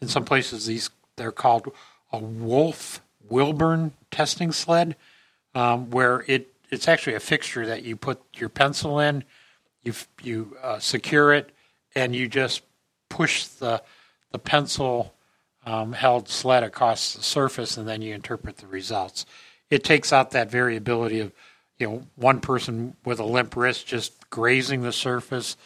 In 0.00 0.06
some 0.06 0.24
places, 0.24 0.66
these 0.66 0.88
they're 1.16 1.32
called 1.32 1.66
a 2.12 2.18
Wolff 2.18 3.00
Wilborn 3.28 3.90
testing 4.12 4.52
sled, 4.52 4.94
um, 5.52 5.90
where 5.90 6.24
it 6.28 6.54
it's 6.70 6.86
actually 6.86 7.14
a 7.14 7.20
fixture 7.20 7.66
that 7.66 7.82
you 7.82 7.96
put 7.96 8.22
your 8.34 8.48
pencil 8.48 9.00
in, 9.00 9.24
you 9.82 9.94
you 10.22 10.56
uh, 10.62 10.78
secure 10.78 11.32
it, 11.32 11.50
and 11.96 12.14
you 12.14 12.28
just 12.28 12.62
push 13.08 13.44
the 13.44 13.82
the 14.30 14.38
pencil 14.38 15.12
um, 15.66 15.92
held 15.92 16.28
sled 16.28 16.62
across 16.62 17.14
the 17.14 17.22
surface, 17.24 17.76
and 17.76 17.88
then 17.88 18.00
you 18.00 18.14
interpret 18.14 18.58
the 18.58 18.68
results. 18.68 19.26
It 19.70 19.82
takes 19.82 20.12
out 20.12 20.30
that 20.30 20.52
variability 20.52 21.18
of 21.18 21.32
you 21.78 21.88
know 21.88 22.02
one 22.16 22.40
person 22.40 22.96
with 23.04 23.18
a 23.18 23.24
limp 23.24 23.56
wrist 23.56 23.86
just 23.86 24.30
grazing 24.30 24.82
the 24.82 24.92
surface 24.92 25.56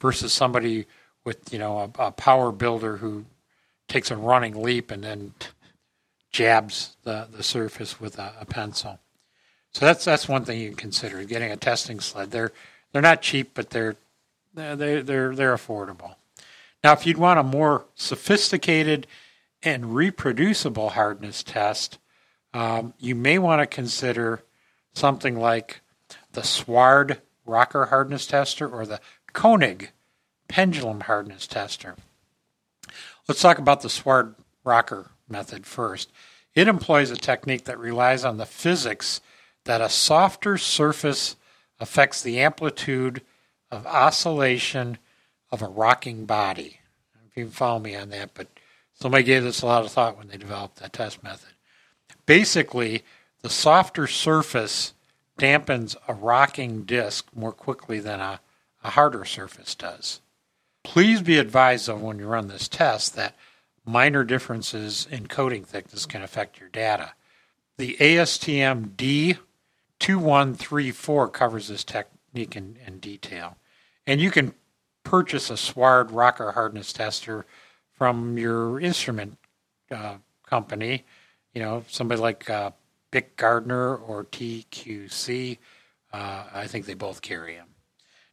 versus 0.00 0.32
somebody 0.32 0.86
with 1.24 1.52
you 1.52 1.58
know 1.58 1.78
a, 1.78 2.06
a 2.06 2.12
power 2.12 2.52
builder 2.52 2.98
who 2.98 3.24
takes 3.88 4.10
a 4.10 4.16
running 4.16 4.62
leap 4.62 4.90
and 4.90 5.04
then 5.04 5.34
jabs 6.30 6.96
the, 7.04 7.26
the 7.30 7.42
surface 7.42 8.00
with 8.00 8.18
a, 8.18 8.34
a 8.40 8.44
pencil. 8.44 8.98
So 9.72 9.86
that's 9.86 10.04
that's 10.04 10.28
one 10.28 10.44
thing 10.44 10.60
you 10.60 10.68
can 10.68 10.76
consider 10.76 11.22
getting 11.24 11.50
a 11.50 11.56
testing 11.56 12.00
sled. 12.00 12.30
They're 12.30 12.52
they're 12.92 13.02
not 13.02 13.22
cheap, 13.22 13.52
but 13.54 13.70
they're 13.70 13.96
they're 14.54 15.02
they're 15.02 15.34
they're 15.34 15.56
affordable. 15.56 16.14
Now, 16.82 16.92
if 16.92 17.06
you'd 17.06 17.18
want 17.18 17.40
a 17.40 17.42
more 17.42 17.86
sophisticated 17.94 19.06
and 19.62 19.94
reproducible 19.94 20.90
hardness 20.90 21.42
test, 21.42 21.98
um, 22.54 22.94
you 22.98 23.14
may 23.14 23.38
want 23.38 23.60
to 23.60 23.66
consider 23.66 24.44
something 24.96 25.38
like 25.38 25.82
the 26.32 26.42
Sward 26.42 27.20
rocker 27.44 27.86
hardness 27.86 28.26
tester 28.26 28.68
or 28.68 28.86
the 28.86 29.00
Koenig 29.32 29.90
pendulum 30.48 31.02
hardness 31.02 31.46
tester. 31.46 31.96
Let's 33.28 33.42
talk 33.42 33.58
about 33.58 33.82
the 33.82 33.90
Sward 33.90 34.34
rocker 34.64 35.10
method 35.28 35.66
first. 35.66 36.10
It 36.54 36.68
employs 36.68 37.10
a 37.10 37.16
technique 37.16 37.64
that 37.64 37.78
relies 37.78 38.24
on 38.24 38.38
the 38.38 38.46
physics 38.46 39.20
that 39.64 39.80
a 39.80 39.90
softer 39.90 40.56
surface 40.56 41.36
affects 41.78 42.22
the 42.22 42.40
amplitude 42.40 43.20
of 43.70 43.86
oscillation 43.86 44.96
of 45.50 45.60
a 45.60 45.68
rocking 45.68 46.24
body. 46.24 46.80
If 47.28 47.36
you 47.36 47.44
can 47.44 47.52
follow 47.52 47.80
me 47.80 47.94
on 47.94 48.08
that, 48.10 48.30
but 48.32 48.48
somebody 48.94 49.24
gave 49.24 49.42
this 49.42 49.60
a 49.60 49.66
lot 49.66 49.84
of 49.84 49.92
thought 49.92 50.16
when 50.16 50.28
they 50.28 50.38
developed 50.38 50.76
that 50.76 50.94
test 50.94 51.22
method. 51.22 51.50
Basically, 52.24 53.04
the 53.42 53.50
softer 53.50 54.06
surface 54.06 54.94
dampens 55.38 55.96
a 56.08 56.14
rocking 56.14 56.82
disc 56.84 57.28
more 57.34 57.52
quickly 57.52 58.00
than 58.00 58.20
a, 58.20 58.40
a 58.82 58.90
harder 58.90 59.24
surface 59.24 59.74
does. 59.74 60.20
Please 60.82 61.20
be 61.20 61.38
advised, 61.38 61.86
though, 61.86 61.96
when 61.96 62.18
you 62.18 62.26
run 62.26 62.48
this 62.48 62.68
test, 62.68 63.16
that 63.16 63.34
minor 63.84 64.24
differences 64.24 65.06
in 65.10 65.26
coating 65.26 65.64
thickness 65.64 66.06
can 66.06 66.22
affect 66.22 66.58
your 66.60 66.68
data. 66.68 67.12
The 67.76 67.96
ASTM 68.00 68.96
D2134 70.00 71.32
covers 71.32 71.68
this 71.68 71.84
technique 71.84 72.56
in, 72.56 72.78
in 72.86 72.98
detail. 72.98 73.56
And 74.06 74.20
you 74.20 74.30
can 74.30 74.54
purchase 75.02 75.50
a 75.50 75.56
Sward 75.56 76.10
rocker 76.10 76.52
hardness 76.52 76.92
tester 76.92 77.46
from 77.92 78.38
your 78.38 78.80
instrument 78.80 79.38
uh, 79.90 80.16
company, 80.46 81.04
you 81.54 81.62
know, 81.62 81.84
somebody 81.88 82.20
like 82.20 82.48
uh, 82.50 82.70
BYK 83.12 83.36
Gardner 83.36 83.96
or 83.96 84.24
TQC. 84.24 85.58
Uh, 86.12 86.44
I 86.52 86.66
think 86.66 86.86
they 86.86 86.94
both 86.94 87.22
carry 87.22 87.54
them. 87.54 87.68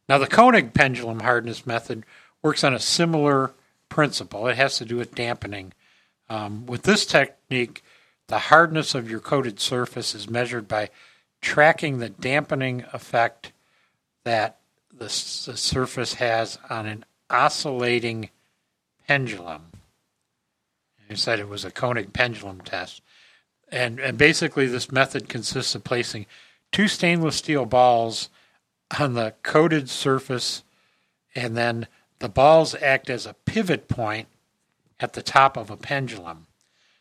Now, 0.08 0.18
the 0.18 0.26
Koenig 0.26 0.74
pendulum 0.74 1.20
hardness 1.20 1.66
method 1.66 2.04
works 2.42 2.62
on 2.62 2.74
a 2.74 2.78
similar 2.78 3.52
principle. 3.88 4.46
It 4.48 4.56
has 4.56 4.78
to 4.78 4.84
do 4.84 4.96
with 4.96 5.14
dampening. 5.14 5.72
Um, 6.28 6.66
with 6.66 6.82
this 6.82 7.06
technique, 7.06 7.82
the 8.28 8.38
hardness 8.38 8.94
of 8.94 9.10
your 9.10 9.20
coated 9.20 9.60
surface 9.60 10.14
is 10.14 10.28
measured 10.28 10.68
by 10.68 10.90
tracking 11.40 11.98
the 11.98 12.08
dampening 12.08 12.84
effect 12.92 13.52
that 14.24 14.58
the, 14.90 15.04
the 15.04 15.08
surface 15.56 16.14
has 16.14 16.58
on 16.70 16.86
an 16.86 17.04
oscillating 17.28 18.30
pendulum. 19.06 19.66
I 21.10 21.14
said 21.14 21.38
it 21.38 21.48
was 21.48 21.64
a 21.64 21.70
Koenig 21.70 22.12
pendulum 22.12 22.60
test. 22.62 23.02
And, 23.74 23.98
and 23.98 24.16
basically, 24.16 24.68
this 24.68 24.92
method 24.92 25.28
consists 25.28 25.74
of 25.74 25.82
placing 25.82 26.26
two 26.70 26.86
stainless 26.86 27.34
steel 27.34 27.66
balls 27.66 28.28
on 29.00 29.14
the 29.14 29.34
coated 29.42 29.90
surface, 29.90 30.62
and 31.34 31.56
then 31.56 31.88
the 32.20 32.28
balls 32.28 32.76
act 32.76 33.10
as 33.10 33.26
a 33.26 33.34
pivot 33.34 33.88
point 33.88 34.28
at 35.00 35.14
the 35.14 35.22
top 35.22 35.56
of 35.56 35.70
a 35.70 35.76
pendulum. 35.76 36.46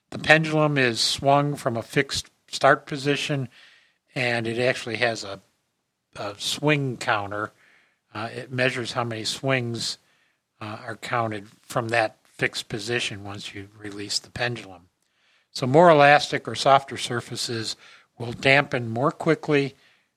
The 0.10 0.18
pendulum 0.18 0.80
is 0.80 1.00
swung 1.00 1.56
from 1.56 1.78
a 1.78 1.84
fixed 1.84 2.32
start 2.48 2.88
position, 2.88 3.50
and 4.16 4.48
it 4.48 4.58
actually 4.58 4.98
has 4.98 5.24
a, 5.24 5.42
a 6.16 6.34
swing 6.40 6.98
counter. 6.98 7.52
Uh, 8.16 8.30
it 8.36 8.52
measures 8.52 8.94
how 8.94 9.04
many 9.04 9.26
swings 9.26 10.00
uh, 10.60 10.80
are 10.84 10.96
counted 10.96 11.50
from 11.62 11.90
that 11.90 12.18
fixed 12.24 12.68
position 12.68 13.24
once 13.24 13.54
you 13.54 13.68
release 13.78 14.18
the 14.18 14.32
pendulum. 14.32 14.88
So, 15.54 15.66
more 15.68 15.89
elastic 15.89 16.48
or 16.48 16.56
softer 16.56 16.98
surfaces 16.98 17.76
will 18.18 18.34
dampen 18.34 18.89
more 18.89 19.12
quickly 19.12 19.76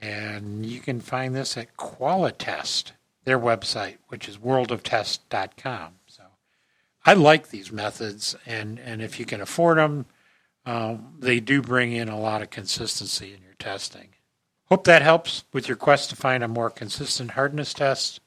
And 0.00 0.64
you 0.64 0.78
can 0.80 1.00
find 1.00 1.34
this 1.34 1.56
at 1.56 1.76
Qualitest, 1.76 2.92
their 3.24 3.38
website, 3.38 3.96
which 4.08 4.28
is 4.28 4.38
worldoftest.com. 4.38 5.97
I 7.08 7.14
like 7.14 7.48
these 7.48 7.72
methods, 7.72 8.36
and, 8.44 8.78
and 8.78 9.00
if 9.00 9.18
you 9.18 9.24
can 9.24 9.40
afford 9.40 9.78
them, 9.78 10.04
um, 10.66 11.14
they 11.18 11.40
do 11.40 11.62
bring 11.62 11.92
in 11.92 12.10
a 12.10 12.20
lot 12.20 12.42
of 12.42 12.50
consistency 12.50 13.32
in 13.32 13.42
your 13.42 13.54
testing. 13.58 14.10
Hope 14.66 14.84
that 14.84 15.00
helps 15.00 15.44
with 15.50 15.68
your 15.68 15.76
quest 15.78 16.10
to 16.10 16.16
find 16.16 16.44
a 16.44 16.48
more 16.48 16.68
consistent 16.68 17.30
hardness 17.30 17.72
test. 17.72 18.20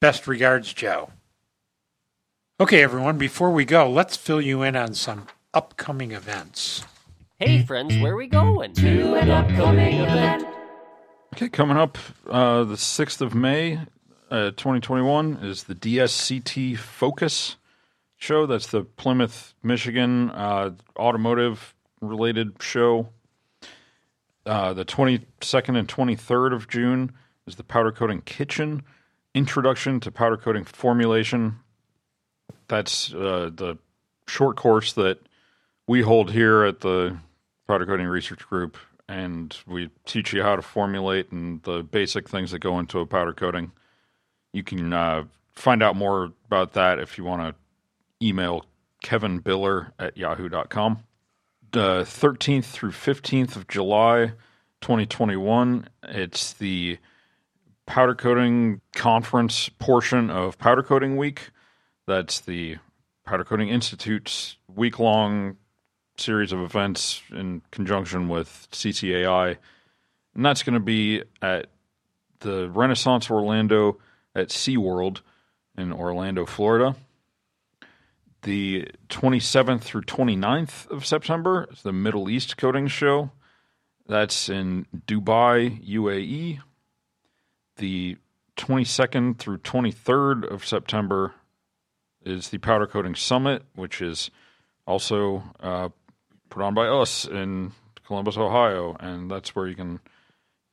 Best 0.00 0.28
regards, 0.28 0.72
Joe. 0.72 1.10
Okay, 2.60 2.84
everyone, 2.84 3.18
before 3.18 3.50
we 3.50 3.64
go, 3.64 3.90
let's 3.90 4.16
fill 4.16 4.40
you 4.40 4.62
in 4.62 4.76
on 4.76 4.94
some 4.94 5.26
upcoming 5.52 6.12
events. 6.12 6.84
Hey, 7.40 7.64
friends, 7.64 8.00
where 8.00 8.12
are 8.12 8.16
we 8.16 8.28
going? 8.28 8.74
To 8.74 9.14
an 9.16 9.28
upcoming 9.28 9.96
event. 10.02 10.46
Okay, 11.34 11.48
coming 11.48 11.76
up 11.76 11.98
uh, 12.28 12.62
the 12.62 12.76
6th 12.76 13.22
of 13.22 13.34
May, 13.34 13.80
uh, 14.30 14.52
2021, 14.52 15.38
is 15.42 15.64
the 15.64 15.74
DSCT 15.74 16.78
Focus 16.78 17.56
show. 18.20 18.46
That's 18.46 18.68
the 18.68 18.84
Plymouth, 18.84 19.54
Michigan 19.62 20.30
uh, 20.30 20.70
Automotive 20.98 21.74
related 22.00 22.62
show. 22.62 23.08
Uh, 24.46 24.72
the 24.72 24.84
22nd 24.84 25.76
and 25.76 25.88
23rd 25.88 26.54
of 26.54 26.68
June 26.68 27.12
is 27.46 27.56
the 27.56 27.64
Powder 27.64 27.92
Coating 27.92 28.22
Kitchen 28.22 28.82
Introduction 29.34 30.00
to 30.00 30.10
Powder 30.10 30.36
Coating 30.36 30.64
Formulation. 30.64 31.60
That's 32.68 33.12
uh, 33.14 33.50
the 33.52 33.78
short 34.26 34.56
course 34.56 34.92
that 34.94 35.18
we 35.86 36.02
hold 36.02 36.32
here 36.32 36.64
at 36.64 36.80
the 36.80 37.16
Powder 37.68 37.86
Coating 37.86 38.06
Research 38.06 38.46
Group, 38.48 38.76
and 39.08 39.56
we 39.66 39.90
teach 40.04 40.32
you 40.32 40.42
how 40.42 40.56
to 40.56 40.62
formulate 40.62 41.30
and 41.30 41.62
the 41.62 41.82
basic 41.82 42.28
things 42.28 42.50
that 42.50 42.58
go 42.58 42.78
into 42.78 42.98
a 42.98 43.06
powder 43.06 43.32
coating. 43.32 43.72
You 44.52 44.64
can 44.64 44.92
uh, 44.92 45.24
find 45.52 45.82
out 45.82 45.94
more 45.94 46.32
about 46.46 46.72
that 46.72 46.98
if 46.98 47.16
you 47.16 47.24
want 47.24 47.42
to 47.42 47.54
email 48.22 48.64
Kevin 49.02 49.40
Biller 49.40 49.92
at 49.98 50.16
yahoo.com. 50.16 51.04
The 51.72 52.02
13th 52.02 52.64
through 52.64 52.90
15th 52.90 53.56
of 53.56 53.68
July 53.68 54.32
2021, 54.80 55.88
it's 56.04 56.52
the 56.54 56.98
powder 57.86 58.14
coating 58.14 58.80
conference 58.94 59.68
portion 59.68 60.30
of 60.30 60.58
Powder 60.58 60.82
Coating 60.82 61.16
Week. 61.16 61.50
That's 62.06 62.40
the 62.40 62.76
Powder 63.24 63.44
Coating 63.44 63.68
Institute's 63.68 64.56
week 64.68 64.98
long 64.98 65.56
series 66.16 66.52
of 66.52 66.60
events 66.60 67.22
in 67.30 67.62
conjunction 67.70 68.28
with 68.28 68.68
CCAI. 68.72 69.56
And 70.34 70.44
that's 70.44 70.62
going 70.62 70.74
to 70.74 70.80
be 70.80 71.22
at 71.40 71.66
the 72.40 72.68
Renaissance 72.70 73.30
Orlando 73.30 73.98
at 74.34 74.48
SeaWorld 74.48 75.20
in 75.76 75.92
Orlando, 75.92 76.46
Florida. 76.46 76.96
The 78.42 78.88
27th 79.10 79.82
through 79.82 80.02
29th 80.02 80.90
of 80.90 81.04
September 81.04 81.68
is 81.70 81.82
the 81.82 81.92
Middle 81.92 82.30
East 82.30 82.56
Coating 82.56 82.86
Show. 82.88 83.32
That's 84.06 84.48
in 84.48 84.86
Dubai, 85.06 85.86
UAE. 85.86 86.60
The 87.76 88.16
22nd 88.56 89.38
through 89.38 89.58
23rd 89.58 90.50
of 90.50 90.66
September 90.66 91.34
is 92.24 92.48
the 92.48 92.58
Powder 92.58 92.86
Coating 92.86 93.14
Summit, 93.14 93.62
which 93.74 94.00
is 94.00 94.30
also 94.86 95.42
uh, 95.60 95.90
put 96.48 96.62
on 96.62 96.72
by 96.74 96.86
us 96.86 97.26
in 97.26 97.72
Columbus, 98.06 98.38
Ohio. 98.38 98.96
And 99.00 99.30
that's 99.30 99.54
where 99.54 99.68
you 99.68 99.74
can 99.74 100.00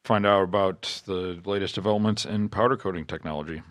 find 0.06 0.26
out 0.26 0.44
about 0.44 1.02
the 1.06 1.42
latest 1.44 1.76
developments 1.76 2.26
in 2.26 2.48
powder 2.48 2.78
coating 2.78 3.06
technology. 3.06 3.62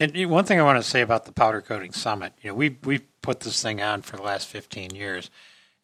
And 0.00 0.30
one 0.30 0.46
thing 0.46 0.58
I 0.58 0.64
want 0.64 0.82
to 0.82 0.90
say 0.90 1.02
about 1.02 1.26
the 1.26 1.32
Powder 1.32 1.60
Coating 1.60 1.92
Summit, 1.92 2.32
you 2.40 2.48
know, 2.48 2.54
we 2.54 2.78
we've 2.84 3.06
put 3.20 3.40
this 3.40 3.62
thing 3.62 3.82
on 3.82 4.00
for 4.00 4.16
the 4.16 4.22
last 4.22 4.48
15 4.48 4.94
years, 4.94 5.28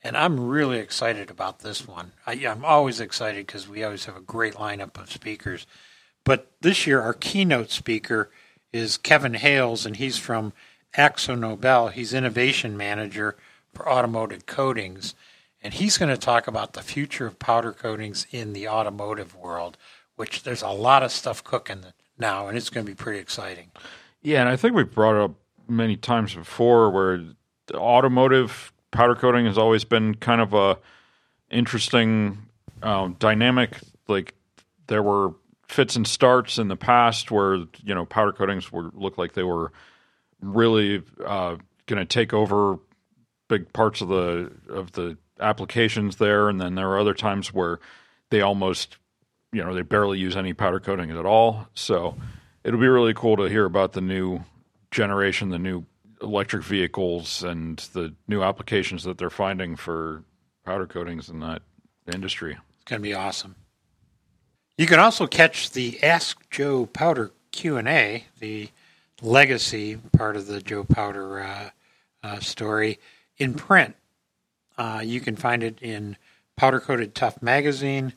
and 0.03 0.17
I'm 0.17 0.49
really 0.49 0.79
excited 0.79 1.31
about 1.31 1.59
this 1.59 1.87
one. 1.87 2.13
I, 2.27 2.33
I'm 2.33 2.65
always 2.65 2.99
excited 2.99 3.47
because 3.47 3.69
we 3.69 3.85
always 3.85 4.07
have 4.07 4.17
a 4.17 4.23
great 4.23 4.55
lineup 4.55 4.99
of 4.99 5.13
speakers. 5.13 5.67
But 6.25 6.51
this 6.63 6.87
year, 6.87 7.03
our 7.03 7.13
keynote 7.13 7.71
speaker 7.71 8.31
is 8.73 8.97
Kevin 8.97 9.35
Hales, 9.35 9.85
and 9.85 9.97
he's 9.97 10.17
from 10.17 10.55
Akzo 10.97 11.39
Nobel. 11.39 11.89
He's 11.89 12.15
innovation 12.15 12.75
manager 12.75 13.37
for 13.75 13.87
automotive 13.87 14.47
coatings, 14.47 15.15
and 15.63 15.75
he's 15.75 15.99
going 15.99 16.09
to 16.09 16.17
talk 16.17 16.47
about 16.47 16.73
the 16.73 16.83
future 16.83 17.27
of 17.27 17.39
powder 17.39 17.73
coatings 17.73 18.27
in 18.31 18.55
the 18.55 18.67
automotive 18.67 19.37
world, 19.37 19.77
which 20.15 20.43
there's 20.43 20.63
a 20.63 20.71
lot 20.71 21.03
of 21.03 21.13
stuff 21.13 21.45
cooking 21.45 21.85
now, 22.19 22.49
and 22.49 22.57
it's 22.57 22.71
going 22.71 22.87
to 22.87 22.91
be 22.91 22.97
pretty 22.97 23.19
exciting. 23.19 23.71
Yeah, 24.27 24.41
and 24.41 24.49
I 24.49 24.57
think 24.57 24.75
we've 24.75 24.91
brought 24.91 25.15
up 25.15 25.37
many 25.69 25.97
times 25.97 26.35
before 26.35 26.91
where 26.91 27.25
automotive 27.73 28.73
powder 28.91 29.15
coating 29.15 29.47
has 29.47 29.57
always 29.57 29.85
been 29.85 30.17
kind 30.17 30.41
of 30.41 30.53
a 30.53 30.79
interesting 31.49 32.49
um, 32.83 33.15
dynamic. 33.21 33.79
Like 34.09 34.35
there 34.89 35.01
were 35.01 35.35
fits 35.69 35.95
and 35.95 36.05
starts 36.05 36.59
in 36.59 36.67
the 36.67 36.75
past 36.75 37.31
where 37.31 37.55
you 37.85 37.95
know 37.95 38.05
powder 38.05 38.33
coatings 38.33 38.73
were 38.73 38.91
looked 38.95 39.17
like 39.17 39.35
they 39.35 39.45
were 39.45 39.71
really 40.41 41.05
uh, 41.25 41.55
going 41.87 42.01
to 42.01 42.05
take 42.05 42.35
over 42.35 42.81
big 43.47 43.73
parts 43.73 44.01
of 44.01 44.09
the 44.09 44.51
of 44.69 44.91
the 44.91 45.17
applications 45.39 46.17
there, 46.17 46.49
and 46.49 46.61
then 46.61 46.75
there 46.75 46.89
are 46.89 46.99
other 46.99 47.15
times 47.15 47.55
where 47.55 47.79
they 48.31 48.41
almost 48.41 48.97
you 49.53 49.63
know 49.63 49.73
they 49.73 49.83
barely 49.83 50.19
use 50.19 50.35
any 50.35 50.53
powder 50.53 50.81
coating 50.81 51.13
at 51.13 51.25
all. 51.25 51.69
So 51.75 52.17
it'll 52.67 52.81
be 52.81 52.89
really 52.89 53.15
cool 53.15 53.37
to 53.37 53.45
hear 53.45 53.65
about 53.65 53.93
the 53.93 54.01
new 54.01 54.41
generation, 54.91 55.51
the 55.51 55.59
new 55.59 55.85
electric 56.21 56.65
vehicles, 56.65 57.45
and 57.45 57.79
the 57.93 58.13
new 58.27 58.43
applications 58.43 59.05
that 59.05 59.19
they're 59.19 59.31
finding 59.31 59.77
for 59.77 60.25
powder 60.65 60.87
coatings 60.87 61.29
in 61.29 61.39
that 61.41 61.63
industry. 62.13 62.59
It's 62.75 62.85
going 62.85 63.01
to 63.01 63.09
be 63.09 63.15
awesome. 63.15 63.55
You 64.77 64.87
can 64.87 64.99
also 64.99 65.29
catch 65.29 65.71
the 65.71 66.03
Ask 66.03 66.51
Joe 66.51 66.87
Powder 66.87 67.31
Q 67.53 67.77
and 67.77 67.89
A, 67.89 68.25
the 68.41 68.69
legacy 69.23 69.97
part 70.17 70.37
of 70.37 70.49
the 70.49 70.61
Joe 70.61 70.83
Powder 70.83 71.41
uh, 71.41 71.71
uh, 72.25 72.41
story, 72.41 72.99
in 73.39 73.55
print. 73.55 73.95
Uh, 74.77 75.03
you 75.05 75.21
can 75.21 75.37
find 75.37 75.63
it 75.63 75.79
in 75.81 76.17
Powder 76.57 76.81
Coated 76.81 77.15
Tough 77.15 77.41
magazine, 77.41 78.13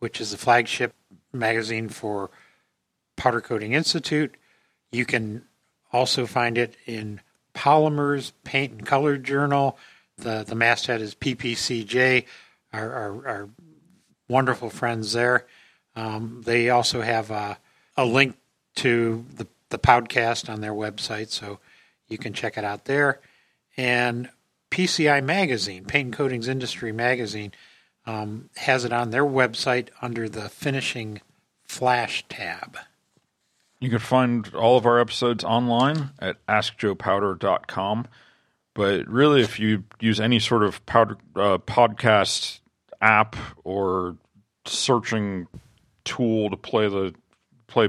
which 0.00 0.20
is 0.20 0.32
the 0.32 0.36
flagship 0.36 0.92
magazine 1.32 1.88
for 1.88 2.30
Powder 3.22 3.40
Coating 3.40 3.72
Institute. 3.72 4.34
You 4.90 5.04
can 5.04 5.44
also 5.92 6.26
find 6.26 6.58
it 6.58 6.74
in 6.86 7.20
Polymers 7.54 8.32
Paint 8.42 8.72
and 8.72 8.84
Color 8.84 9.16
Journal. 9.16 9.78
The 10.16 10.42
the 10.44 10.56
masthead 10.56 11.00
is 11.00 11.14
PPCJ, 11.14 12.24
our, 12.72 12.92
our, 12.92 13.28
our 13.28 13.48
wonderful 14.26 14.70
friends 14.70 15.12
there. 15.12 15.46
Um, 15.94 16.42
they 16.44 16.68
also 16.68 17.00
have 17.00 17.30
a, 17.30 17.58
a 17.96 18.04
link 18.04 18.36
to 18.76 19.24
the, 19.32 19.46
the 19.68 19.78
podcast 19.78 20.52
on 20.52 20.60
their 20.60 20.74
website, 20.74 21.28
so 21.28 21.60
you 22.08 22.18
can 22.18 22.32
check 22.32 22.58
it 22.58 22.64
out 22.64 22.86
there. 22.86 23.20
And 23.76 24.30
PCI 24.72 25.22
Magazine, 25.22 25.84
Paint 25.84 26.06
and 26.06 26.14
Coatings 26.14 26.48
Industry 26.48 26.90
Magazine, 26.90 27.52
um, 28.04 28.50
has 28.56 28.84
it 28.84 28.92
on 28.92 29.10
their 29.10 29.24
website 29.24 29.90
under 30.00 30.28
the 30.28 30.48
Finishing 30.48 31.20
Flash 31.64 32.24
tab. 32.28 32.78
You 33.82 33.90
can 33.90 33.98
find 33.98 34.48
all 34.54 34.76
of 34.78 34.86
our 34.86 35.00
episodes 35.00 35.42
online 35.42 36.10
at 36.20 36.36
askjoepowder.com. 36.46 38.06
But 38.74 39.08
really, 39.08 39.42
if 39.42 39.58
you 39.58 39.82
use 39.98 40.20
any 40.20 40.38
sort 40.38 40.62
of 40.62 40.86
powder, 40.86 41.16
uh, 41.34 41.58
podcast 41.58 42.60
app 43.00 43.34
or 43.64 44.16
searching 44.66 45.48
tool 46.04 46.48
to 46.50 46.56
play 46.56 46.88
the 46.88 47.12
play 47.66 47.88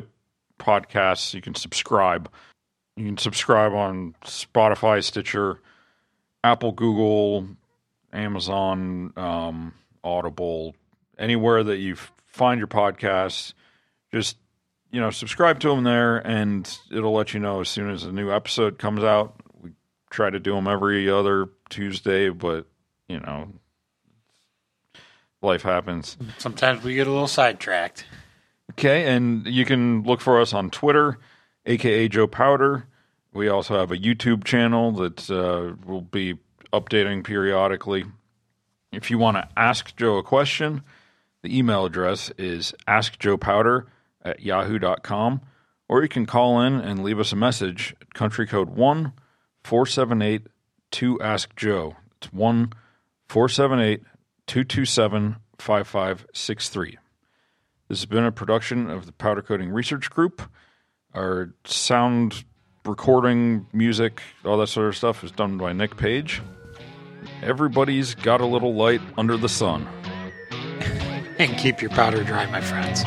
podcasts, 0.59 1.35
you 1.35 1.41
can 1.41 1.53
subscribe. 1.53 2.27
You 2.97 3.05
can 3.05 3.19
subscribe 3.19 3.73
on 3.73 4.15
Spotify, 4.25 5.03
Stitcher, 5.03 5.59
Apple, 6.43 6.71
Google, 6.71 7.49
Amazon, 8.11 9.13
um, 9.15 9.75
Audible, 10.03 10.75
anywhere 11.19 11.63
that 11.63 11.77
you 11.77 11.97
find 12.25 12.57
your 12.57 12.67
podcasts. 12.67 13.53
Just 14.11 14.37
you 14.93 15.01
know, 15.01 15.09
subscribe 15.09 15.59
to 15.61 15.69
them 15.69 15.83
there, 15.83 16.17
and 16.19 16.77
it'll 16.91 17.13
let 17.13 17.33
you 17.33 17.39
know 17.39 17.61
as 17.61 17.67
soon 17.67 17.89
as 17.89 18.03
a 18.03 18.11
new 18.11 18.31
episode 18.31 18.77
comes 18.77 19.03
out. 19.03 19.35
We 19.59 19.71
try 20.11 20.29
to 20.29 20.39
do 20.39 20.53
them 20.53 20.67
every 20.67 21.09
other 21.09 21.49
Tuesday, 21.69 22.29
but 22.29 22.67
you 23.09 23.19
know, 23.19 23.49
life 25.41 25.63
happens. 25.63 26.15
Sometimes 26.37 26.83
we 26.83 26.93
get 26.93 27.07
a 27.07 27.11
little 27.11 27.27
sidetracked. 27.27 28.05
Okay, 28.73 29.11
and 29.11 29.47
you 29.47 29.65
can 29.65 30.03
look 30.03 30.21
for 30.21 30.39
us 30.39 30.53
on 30.53 30.69
Twitter, 30.69 31.17
aka 31.65 32.07
Joe 32.07 32.27
Powder. 32.27 32.85
We 33.33 33.49
also 33.49 33.79
have 33.79 33.91
a 33.91 33.97
YouTube 33.97 34.43
channel 34.43 34.91
that 34.91 35.27
uh, 35.27 35.73
will 35.87 36.01
be 36.01 36.35
updating 36.71 37.23
periodically. 37.23 38.05
If 38.91 39.09
you 39.09 39.17
want 39.17 39.37
to 39.37 39.49
ask 39.57 39.95
Joe 39.95 40.17
a 40.17 40.23
question, 40.23 40.83
the 41.41 41.57
email 41.57 41.83
address 41.83 42.31
is 42.37 42.75
askjoepowder 42.87 43.87
at 44.23 44.41
yahoo.com, 44.41 45.41
or 45.87 46.01
you 46.01 46.09
can 46.09 46.25
call 46.25 46.61
in 46.61 46.75
and 46.75 47.03
leave 47.03 47.19
us 47.19 47.31
a 47.31 47.35
message 47.35 47.95
at 48.01 48.13
country 48.13 48.47
code 48.47 48.69
1 48.69 49.13
478 49.63 50.47
2 50.91 51.21
Ask 51.21 51.55
Joe. 51.55 51.95
It's 52.17 52.31
1 52.31 52.73
478 53.27 54.01
227 54.47 55.35
5563. 55.57 56.97
This 57.89 57.99
has 57.99 58.05
been 58.05 58.23
a 58.23 58.31
production 58.31 58.89
of 58.89 59.05
the 59.05 59.11
Powder 59.11 59.41
Coating 59.41 59.69
Research 59.69 60.09
Group. 60.09 60.41
Our 61.13 61.53
sound 61.65 62.43
recording, 62.85 63.67
music, 63.71 64.21
all 64.43 64.57
that 64.57 64.67
sort 64.67 64.87
of 64.87 64.97
stuff 64.97 65.23
is 65.23 65.31
done 65.31 65.57
by 65.57 65.73
Nick 65.73 65.97
Page. 65.97 66.41
Everybody's 67.41 68.15
got 68.15 68.41
a 68.41 68.45
little 68.45 68.73
light 68.73 69.01
under 69.17 69.37
the 69.37 69.49
sun. 69.49 69.87
And 71.39 71.57
keep 71.57 71.81
your 71.81 71.89
powder 71.89 72.23
dry, 72.23 72.45
my 72.45 72.61
friends. 72.61 73.03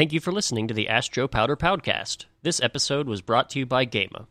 Thank 0.00 0.14
you 0.14 0.20
for 0.20 0.32
listening 0.32 0.66
to 0.66 0.72
the 0.72 0.88
Ask 0.88 1.12
Joe 1.12 1.28
Powder 1.28 1.56
Podcast. 1.56 2.24
This 2.40 2.62
episode 2.62 3.06
was 3.06 3.20
brought 3.20 3.50
to 3.50 3.58
you 3.58 3.66
by 3.66 3.84
Gema. 3.84 4.28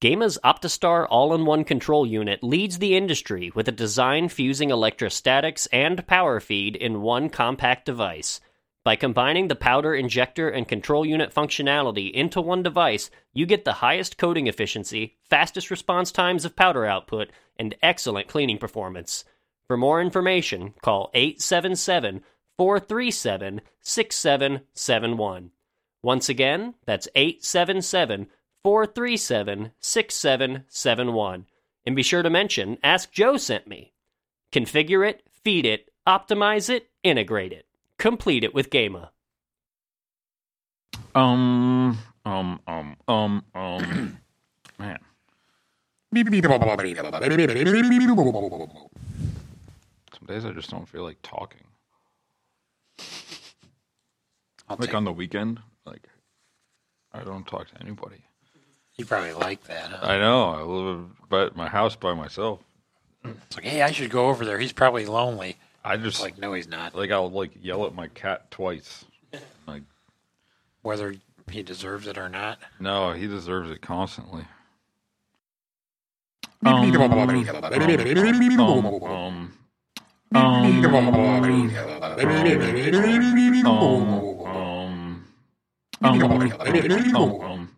Gema's 0.00 0.38
Optistar 0.44 1.08
all 1.10 1.34
in 1.34 1.44
one 1.44 1.64
control 1.64 2.06
unit 2.06 2.44
leads 2.44 2.78
the 2.78 2.96
industry 2.96 3.50
with 3.52 3.66
a 3.66 3.72
design 3.72 4.28
fusing 4.28 4.70
electrostatics 4.70 5.66
and 5.72 6.06
power 6.06 6.38
feed 6.38 6.76
in 6.76 7.02
one 7.02 7.30
compact 7.30 7.84
device. 7.84 8.40
By 8.84 8.94
combining 8.94 9.48
the 9.48 9.56
powder 9.56 9.92
injector 9.92 10.48
and 10.48 10.68
control 10.68 11.04
unit 11.04 11.34
functionality 11.34 12.08
into 12.12 12.40
one 12.40 12.62
device, 12.62 13.10
you 13.32 13.46
get 13.46 13.64
the 13.64 13.72
highest 13.72 14.18
coating 14.18 14.46
efficiency, 14.46 15.16
fastest 15.28 15.72
response 15.72 16.12
times 16.12 16.44
of 16.44 16.54
powder 16.54 16.86
output, 16.86 17.32
and 17.58 17.74
excellent 17.82 18.28
cleaning 18.28 18.58
performance. 18.58 19.24
For 19.66 19.76
more 19.76 20.00
information, 20.00 20.74
call 20.80 21.10
877 21.12 22.22
437 22.60 23.62
6771. 23.80 25.50
Once 26.02 26.28
again, 26.28 26.74
that's 26.84 27.08
877 27.14 28.26
437 28.62 29.72
6771. 29.80 31.46
And 31.86 31.96
be 31.96 32.02
sure 32.02 32.22
to 32.22 32.28
mention 32.28 32.76
Ask 32.84 33.10
Joe 33.12 33.38
sent 33.38 33.66
me. 33.66 33.94
Configure 34.52 35.08
it, 35.08 35.22
feed 35.42 35.64
it, 35.64 35.90
optimize 36.06 36.68
it, 36.68 36.90
integrate 37.02 37.54
it. 37.54 37.64
Complete 37.96 38.44
it 38.44 38.52
with 38.52 38.68
Gema. 38.68 39.10
Um, 41.14 41.96
um, 42.26 42.60
um, 42.66 42.96
um, 43.08 43.42
um. 43.54 44.18
Man, 44.78 44.98
some 50.12 50.26
days 50.26 50.44
I 50.44 50.50
just 50.50 50.68
don't 50.68 50.86
feel 50.86 51.04
like 51.04 51.16
talking. 51.22 51.62
I'll 54.68 54.76
Like 54.78 54.88
take- 54.90 54.94
on 54.96 55.04
the 55.04 55.12
weekend, 55.12 55.60
like 55.84 56.08
I 57.12 57.22
don't 57.24 57.46
talk 57.46 57.68
to 57.70 57.80
anybody. 57.80 58.24
you 58.96 59.04
probably 59.04 59.32
like 59.32 59.64
that. 59.64 59.90
Huh? 59.90 60.06
I 60.06 60.18
know 60.18 60.44
I 60.50 60.62
live 60.62 61.28
by 61.28 61.50
my 61.56 61.68
house 61.68 61.96
by 61.96 62.14
myself. 62.14 62.60
It's 63.24 63.56
like, 63.56 63.64
hey, 63.66 63.82
I 63.82 63.90
should 63.90 64.10
go 64.10 64.28
over 64.28 64.44
there. 64.44 64.58
He's 64.58 64.72
probably 64.72 65.06
lonely. 65.06 65.56
I 65.84 65.96
just 65.96 66.16
It's 66.16 66.20
like, 66.20 66.38
no, 66.38 66.52
he's 66.52 66.68
not. 66.68 66.94
like 66.94 67.10
I'll 67.10 67.30
like 67.30 67.50
yell 67.60 67.84
at 67.86 67.94
my 67.94 68.08
cat 68.08 68.50
twice. 68.50 69.04
Like 69.66 69.82
Whether 70.82 71.14
he 71.50 71.62
deserves 71.62 72.06
it 72.06 72.16
or 72.18 72.28
not. 72.28 72.58
no, 72.78 73.12
he 73.12 73.26
deserves 73.26 73.70
it 73.70 73.80
constantly. 73.82 74.44
Um, 76.62 76.74
um, 76.94 77.12
um, 77.12 78.60
um, 78.60 79.02
um, 79.02 79.58
um, 80.34 80.84
um, 86.04 87.40
um, 87.44 87.69